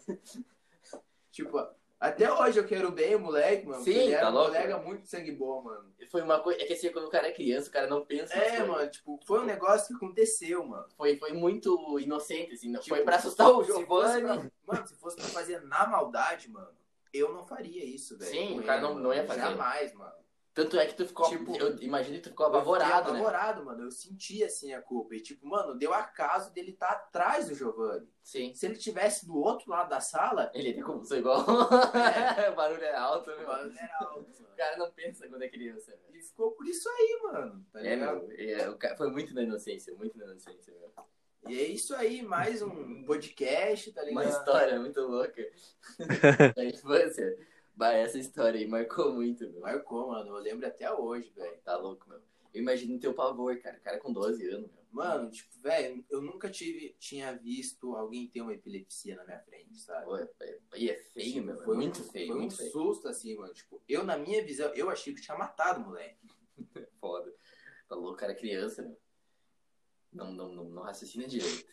Tipo, 1.31 1.67
até 1.99 2.31
hoje 2.31 2.59
eu 2.59 2.65
quero 2.65 2.91
bem 2.91 3.15
o 3.15 3.19
moleque, 3.19 3.65
mano. 3.65 3.83
Sim, 3.83 3.91
ele 3.91 4.11
era 4.13 4.21
tá 4.23 4.29
um 4.29 4.33
louco, 4.33 4.47
colega 4.51 4.77
muito 4.77 5.07
sangue 5.07 5.31
bom, 5.31 5.61
mano. 5.63 5.93
Foi 6.11 6.21
uma 6.21 6.39
coisa. 6.39 6.61
É 6.61 6.65
que 6.65 6.73
assim, 6.73 6.91
quando 6.91 7.05
o 7.05 7.09
cara 7.09 7.27
é 7.27 7.31
criança, 7.31 7.69
o 7.69 7.71
cara 7.71 7.87
não 7.87 8.05
pensa. 8.05 8.33
É, 8.35 8.49
coisas. 8.49 8.67
mano, 8.67 8.89
tipo, 8.91 9.19
foi 9.25 9.39
um 9.39 9.45
negócio 9.45 9.87
que 9.87 9.93
aconteceu, 10.05 10.63
mano. 10.65 10.85
Foi, 10.95 11.17
foi 11.17 11.33
muito 11.33 11.99
inocente, 11.99 12.53
assim. 12.53 12.69
Não 12.69 12.79
Tipo, 12.79 12.95
foi 12.95 13.03
pra 13.03 13.15
assustar 13.15 13.49
o 13.49 13.63
Giovanni. 13.63 14.21
pra- 14.21 14.45
mano, 14.75 14.87
se 14.87 14.95
fosse 14.95 15.15
pra 15.17 15.25
fazer 15.25 15.61
na 15.63 15.87
maldade, 15.87 16.49
mano, 16.49 16.69
eu 17.13 17.33
não 17.33 17.45
faria 17.45 17.83
isso, 17.83 18.17
velho. 18.17 18.31
Sim, 18.31 18.59
o 18.59 18.63
cara 18.63 18.81
não- 18.81 18.95
não 18.95 19.13
ia 19.13 19.25
fazer. 19.25 19.41
Jamais, 19.41 19.93
mano. 19.93 20.13
Tanto 20.57 20.79
é 20.79 20.87
que 20.87 20.95
tu 20.95 21.05
ficou. 21.05 21.29
Tipo, 21.29 21.55
eu 21.55 21.77
imagino 21.83 22.15
que 22.17 22.23
tu 22.23 22.29
ficou 22.29 22.47
Eu 22.47 22.49
apavorado, 22.49 23.13
né? 23.13 23.19
apavorado, 23.19 23.63
mano. 23.63 23.83
Eu 23.83 23.91
senti 23.91 24.43
assim 24.43 24.73
a 24.73 24.81
culpa. 24.81 25.13
E 25.13 25.21
tipo, 25.21 25.45
mano, 25.45 25.77
deu 25.77 25.93
acaso 25.93 26.51
dele 26.51 26.71
estar 26.71 26.89
atrás 26.89 27.47
do 27.47 27.53
Giovanni. 27.53 28.09
Sim. 28.23 28.55
Se 28.55 28.65
ele 28.65 28.75
tivesse 28.75 29.27
do 29.27 29.37
outro 29.37 29.69
lado 29.69 29.87
da 29.87 29.99
sala, 30.01 30.49
Ele 30.55 30.73
tem 30.73 30.81
como 30.81 31.05
ser 31.05 31.19
igual. 31.19 31.45
o 32.51 32.55
barulho 32.55 32.83
é 32.83 32.95
alto, 32.95 33.29
o 33.29 33.37
meu. 33.37 33.45
barulho 33.45 33.77
era 33.77 33.97
alto, 33.99 34.19
mano. 34.21 34.27
O 34.51 34.57
cara 34.57 34.77
não 34.77 34.91
pensa 34.91 35.27
quando 35.29 35.43
é 35.43 35.47
criança, 35.47 35.91
velho. 35.91 36.17
E 36.19 36.21
ficou 36.23 36.51
por 36.53 36.65
isso 36.67 36.89
aí, 36.89 37.19
mano. 37.31 37.63
Tá 37.71 37.79
É, 37.79 37.93
ligado? 37.95 38.27
meu. 38.27 38.35
é, 38.35 38.69
o 38.69 38.77
cara- 38.77 38.97
foi 38.97 39.11
muito 39.11 39.35
na 39.35 39.43
inocência, 39.43 39.93
muito 39.93 40.17
na 40.17 40.25
inocência, 40.25 40.73
meu. 40.73 40.91
E 41.47 41.59
é 41.61 41.67
isso 41.67 41.95
aí, 41.95 42.23
mais 42.23 42.63
um 42.63 43.03
podcast, 43.05 43.91
tá 43.93 44.01
Uma 44.01 44.23
ligado? 44.23 44.39
história 44.39 44.79
muito 44.79 44.99
louca. 45.01 45.41
da 46.55 46.65
infância. 46.65 47.37
Bah, 47.77 47.93
essa 47.93 48.17
história 48.17 48.59
aí 48.59 48.65
marcou 48.67 49.13
muito, 49.13 49.47
meu. 49.51 49.61
Marcou, 49.61 50.07
mano. 50.07 50.29
Eu 50.29 50.37
lembro 50.41 50.65
até 50.65 50.91
hoje, 50.91 51.31
velho. 51.35 51.59
Tá 51.63 51.77
louco, 51.77 52.09
meu. 52.09 52.17
Eu 52.51 52.59
imagino 52.63 52.97
teu 52.99 53.13
pavor, 53.13 53.55
cara. 53.59 53.77
O 53.77 53.81
cara 53.81 53.99
com 53.99 54.11
12 54.11 54.49
anos, 54.49 54.67
meu. 54.71 54.83
Mano, 54.91 55.29
tipo, 55.29 55.59
velho, 55.59 56.03
eu 56.09 56.19
nunca 56.19 56.49
tive, 56.49 56.95
tinha 56.97 57.31
visto 57.37 57.95
alguém 57.95 58.27
ter 58.27 58.41
uma 58.41 58.53
epilepsia 58.53 59.15
na 59.15 59.23
minha 59.25 59.39
frente, 59.41 59.77
sabe? 59.77 60.05
Pô, 60.05 60.17
é, 60.17 60.27
é- 60.41 60.59
e 60.75 60.89
é 60.89 60.95
feio, 60.95 61.43
meu. 61.43 61.61
É 61.61 61.65
Foi 61.65 61.75
muito 61.75 62.01
um, 62.01 62.05
feio, 62.05 62.27
Foi 62.27 62.35
um 62.35 62.39
muito 62.39 62.57
feio. 62.57 62.71
susto, 62.71 63.07
assim, 63.07 63.35
mano. 63.35 63.53
Tipo, 63.53 63.79
eu, 63.87 64.03
na 64.03 64.17
minha 64.17 64.43
visão, 64.43 64.73
eu 64.73 64.89
achei 64.89 65.13
que 65.13 65.21
tinha 65.21 65.37
matado 65.37 65.81
o 65.81 65.85
moleque. 65.85 66.17
Foda. 66.99 67.31
Tá 67.87 67.95
louco, 67.95 68.17
cara 68.17 68.33
criança, 68.33 68.81
meu. 68.81 68.97
Não, 70.11 70.31
não, 70.31 70.49
não, 70.51 70.63
não 70.63 70.81
raciocina 70.81 71.27
direito. 71.27 71.67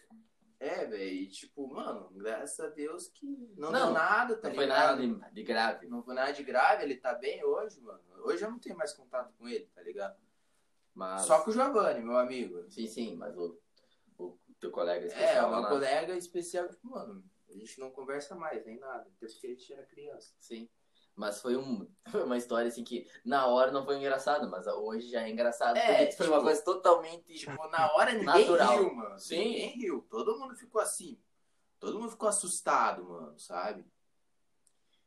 É, 0.65 0.87
velho, 0.87 1.05
e 1.05 1.29
tipo, 1.29 1.67
mano, 1.69 2.09
graças 2.15 2.59
a 2.61 2.69
Deus 2.69 3.09
que 3.09 3.27
não, 3.57 3.71
Não, 3.71 3.87
deu 3.87 3.91
nada, 3.93 4.37
tá 4.37 4.49
Não 4.49 4.55
foi 4.55 4.65
ligado? 4.65 5.03
nada 5.07 5.29
de, 5.29 5.35
de 5.35 5.43
grave. 5.43 5.87
Não 5.89 6.03
foi 6.03 6.15
nada 6.15 6.33
de 6.33 6.43
grave, 6.43 6.83
ele 6.85 6.97
tá 6.97 7.15
bem 7.15 7.45
hoje, 7.45 7.81
mano. 7.81 8.01
Hoje 8.25 8.45
eu 8.45 8.51
não 8.51 8.59
tenho 8.59 8.77
mais 8.77 8.93
contato 8.93 9.33
com 9.37 9.47
ele, 9.49 9.67
tá 9.75 9.83
ligado? 9.83 10.17
Mas... 10.95 11.23
Só 11.23 11.43
com 11.43 11.51
o 11.51 11.53
Giovanni, 11.53 12.01
meu 12.03 12.17
amigo. 12.17 12.65
Sim, 12.71 12.87
sim, 12.87 13.17
mas 13.17 13.37
o, 13.37 13.59
o 14.19 14.39
teu 14.59 14.71
colega 14.71 15.05
É, 15.05 15.09
especial 15.09 15.49
uma 15.49 15.61
lá- 15.61 15.69
colega 15.69 16.17
especial, 16.17 16.69
tipo, 16.69 16.89
mano, 16.89 17.23
a 17.49 17.53
gente 17.53 17.79
não 17.79 17.91
conversa 17.91 18.35
mais, 18.35 18.65
nem 18.65 18.79
nada. 18.79 19.03
Até 19.17 19.27
porque 19.27 19.47
a 19.47 19.51
gente 19.51 19.73
era 19.73 19.85
criança. 19.85 20.35
Sim. 20.39 20.69
Mas 21.17 21.41
foi, 21.41 21.57
um, 21.57 21.89
foi 22.11 22.25
uma 22.25 22.37
história 22.37 22.69
assim 22.69 22.83
que 22.83 23.07
na 23.25 23.47
hora 23.47 23.71
não 23.71 23.85
foi 23.85 23.99
engraçado, 23.99 24.51
mas 24.51 24.67
hoje 24.67 25.11
já 25.11 25.23
é 25.23 25.31
engraçado. 25.31 25.77
É, 25.77 26.07
porque 26.07 26.17
foi 26.17 26.27
tipo, 26.27 26.37
uma 26.37 26.43
coisa 26.43 26.63
totalmente. 26.63 27.35
Tipo, 27.35 27.69
na 27.69 27.93
hora 27.95 28.13
ninguém 28.13 28.27
Natural. 28.27 28.79
riu, 28.79 28.95
mano. 28.95 29.19
Sim. 29.19 29.39
Ninguém 29.39 29.79
riu. 29.79 30.07
Todo 30.11 30.39
mundo 30.39 30.57
ficou 30.57 30.81
assim. 30.81 31.19
Todo 31.79 31.99
mundo 31.99 32.11
ficou 32.11 32.29
assustado, 32.29 33.05
mano, 33.05 33.39
sabe? 33.39 33.85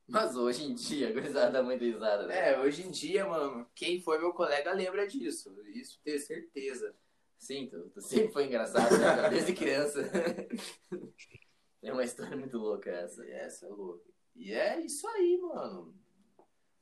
Mas 0.07 0.37
hoje 0.37 0.63
em 0.63 0.73
dia, 0.73 1.09
a 1.09 1.11
gurizada 1.11 1.51
dá 1.51 1.61
muita 1.61 1.83
risada, 1.83 2.27
né? 2.27 2.51
É, 2.51 2.59
hoje 2.59 2.87
em 2.87 2.89
dia, 2.89 3.25
mano, 3.25 3.69
quem 3.75 3.99
foi 3.99 4.17
meu 4.17 4.31
colega 4.31 4.71
lembra 4.71 5.05
disso. 5.05 5.53
Isso 5.73 5.99
tenho 6.01 6.19
certeza. 6.19 6.95
Sim, 7.37 7.67
tu, 7.67 7.89
tu 7.89 8.01
sempre 8.01 8.31
foi 8.31 8.45
engraçado, 8.45 8.97
né? 8.97 9.27
Desde 9.29 9.53
criança. 9.53 9.99
é 11.83 11.91
uma 11.91 12.05
história 12.05 12.37
muito 12.37 12.57
louca 12.57 12.89
essa. 12.89 13.25
Essa 13.29 13.65
é 13.65 13.69
louca. 13.69 14.09
E 14.37 14.53
é 14.53 14.79
isso 14.79 15.07
aí, 15.07 15.37
mano. 15.41 15.93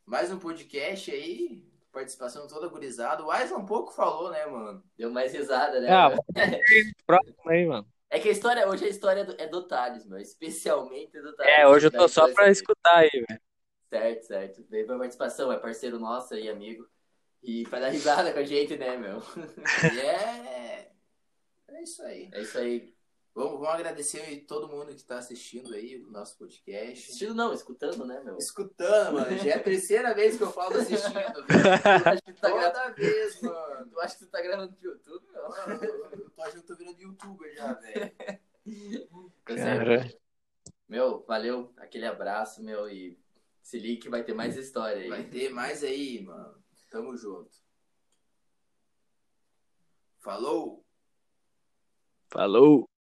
Mais 0.06 0.30
um 0.30 0.38
podcast 0.38 1.10
aí. 1.10 1.65
Participação 1.91 2.48
toda 2.48 2.68
gurizada. 2.68 3.24
O 3.24 3.32
Ais 3.32 3.50
um 3.52 3.65
pouco 3.65 3.94
falou, 3.94 4.30
né, 4.30 4.46
mano? 4.46 4.84
Deu 4.98 5.10
mais 5.10 5.34
risada, 5.34 5.80
né? 5.80 5.89
Ah? 5.89 6.10
Próximo 7.08 7.50
aí, 7.50 7.65
mano. 7.65 7.88
É 8.10 8.20
que 8.20 8.28
a 8.28 8.32
história, 8.32 8.68
hoje 8.68 8.86
a 8.86 8.89
história 8.89 9.22
é 9.22 9.24
do, 9.24 9.41
é 9.41 9.48
do 9.48 9.65
Thales, 9.65 10.06
meu. 10.06 10.20
Especialmente 10.20 11.20
do 11.22 11.34
Thales. 11.34 11.54
É, 11.58 11.65
hoje 11.65 11.88
eu 11.88 11.91
tô 11.91 12.08
só 12.10 12.32
pra 12.34 12.52
escutar 12.52 12.98
aí, 12.98 13.10
velho. 13.10 13.41
Certo, 13.89 14.24
certo. 14.24 14.65
Veio 14.70 14.86
pra 14.86 14.98
participação, 14.98 15.52
é 15.52 15.58
parceiro 15.58 15.98
nosso 15.98 16.34
aí, 16.34 16.50
amigo. 16.50 16.86
E 17.41 17.63
pra 17.63 17.80
dar 17.80 17.89
risada 17.89 18.34
com 18.34 18.39
a 18.39 18.44
gente, 18.44 18.76
né, 18.76 18.98
meu? 18.98 19.22
E 19.96 20.00
é. 20.02 20.91
É 21.70 21.84
isso 21.84 22.04
aí. 22.04 22.30
É 22.34 22.41
isso 22.41 22.58
aí. 22.58 22.94
Vamos, 23.36 23.60
vamos 23.60 23.67
agradecer 23.67 24.21
aí 24.21 24.39
todo 24.39 24.69
mundo 24.69 24.95
que 24.95 25.04
tá 25.04 25.17
assistindo 25.17 25.74
aí 25.74 26.02
o 26.02 26.10
nosso 26.10 26.38
podcast. 26.38 27.10
Assistindo 27.10 27.36
não, 27.36 27.54
escutando, 27.54 28.06
né, 28.06 28.21
meu? 28.24 28.38
Escutando, 28.38 29.15
mano. 29.15 29.38
Já 29.38 29.52
é 29.52 29.54
a 29.56 29.63
terceira 29.63 30.13
vez 30.13 30.38
que 30.38 30.43
eu 30.43 30.52
falo 30.54 30.78
assistindo. 30.78 31.13
velho. 31.13 31.36
Tu 32.02 32.08
acha 32.08 32.21
que 32.21 32.34
tu 32.34 32.39
tá, 32.39 32.50
gra... 32.50 32.71
Toda 32.71 32.89
vez, 32.91 33.41
mano. 33.41 33.89
tu 33.91 34.00
acha 34.00 34.17
que 34.17 34.24
tu 34.24 34.32
tá 34.32 34.41
gravando 34.41 34.74
pro 34.74 34.89
YouTube? 34.89 35.26
Mano, 35.34 35.84
eu 35.84 36.30
tô 36.30 36.41
achando 36.41 36.54
que 36.54 36.60
eu 36.60 36.63
tô 36.63 36.76
virando 36.78 37.02
youtuber 37.02 37.56
já, 37.56 37.74
velho. 37.74 38.12
Certo. 39.45 39.84
Cara, 39.84 40.13
Meu, 40.88 41.26
valeu. 41.28 41.74
Aquele 41.76 42.06
abraço, 42.06 42.63
meu. 42.63 42.89
E 42.89 43.19
se 43.62 43.78
ligue 43.78 44.04
que 44.04 44.10
vai 44.10 44.24
ter 44.24 44.34
mais 44.34 44.56
história 44.56 45.04
aí. 45.04 45.10
Vai 45.10 45.24
ter 45.26 45.50
mais 45.50 45.84
aí, 45.84 46.24
mano. 46.24 46.63
Tamo 46.89 47.17
junto. 47.17 47.52
Falou! 50.19 50.86
falou. 52.30 52.94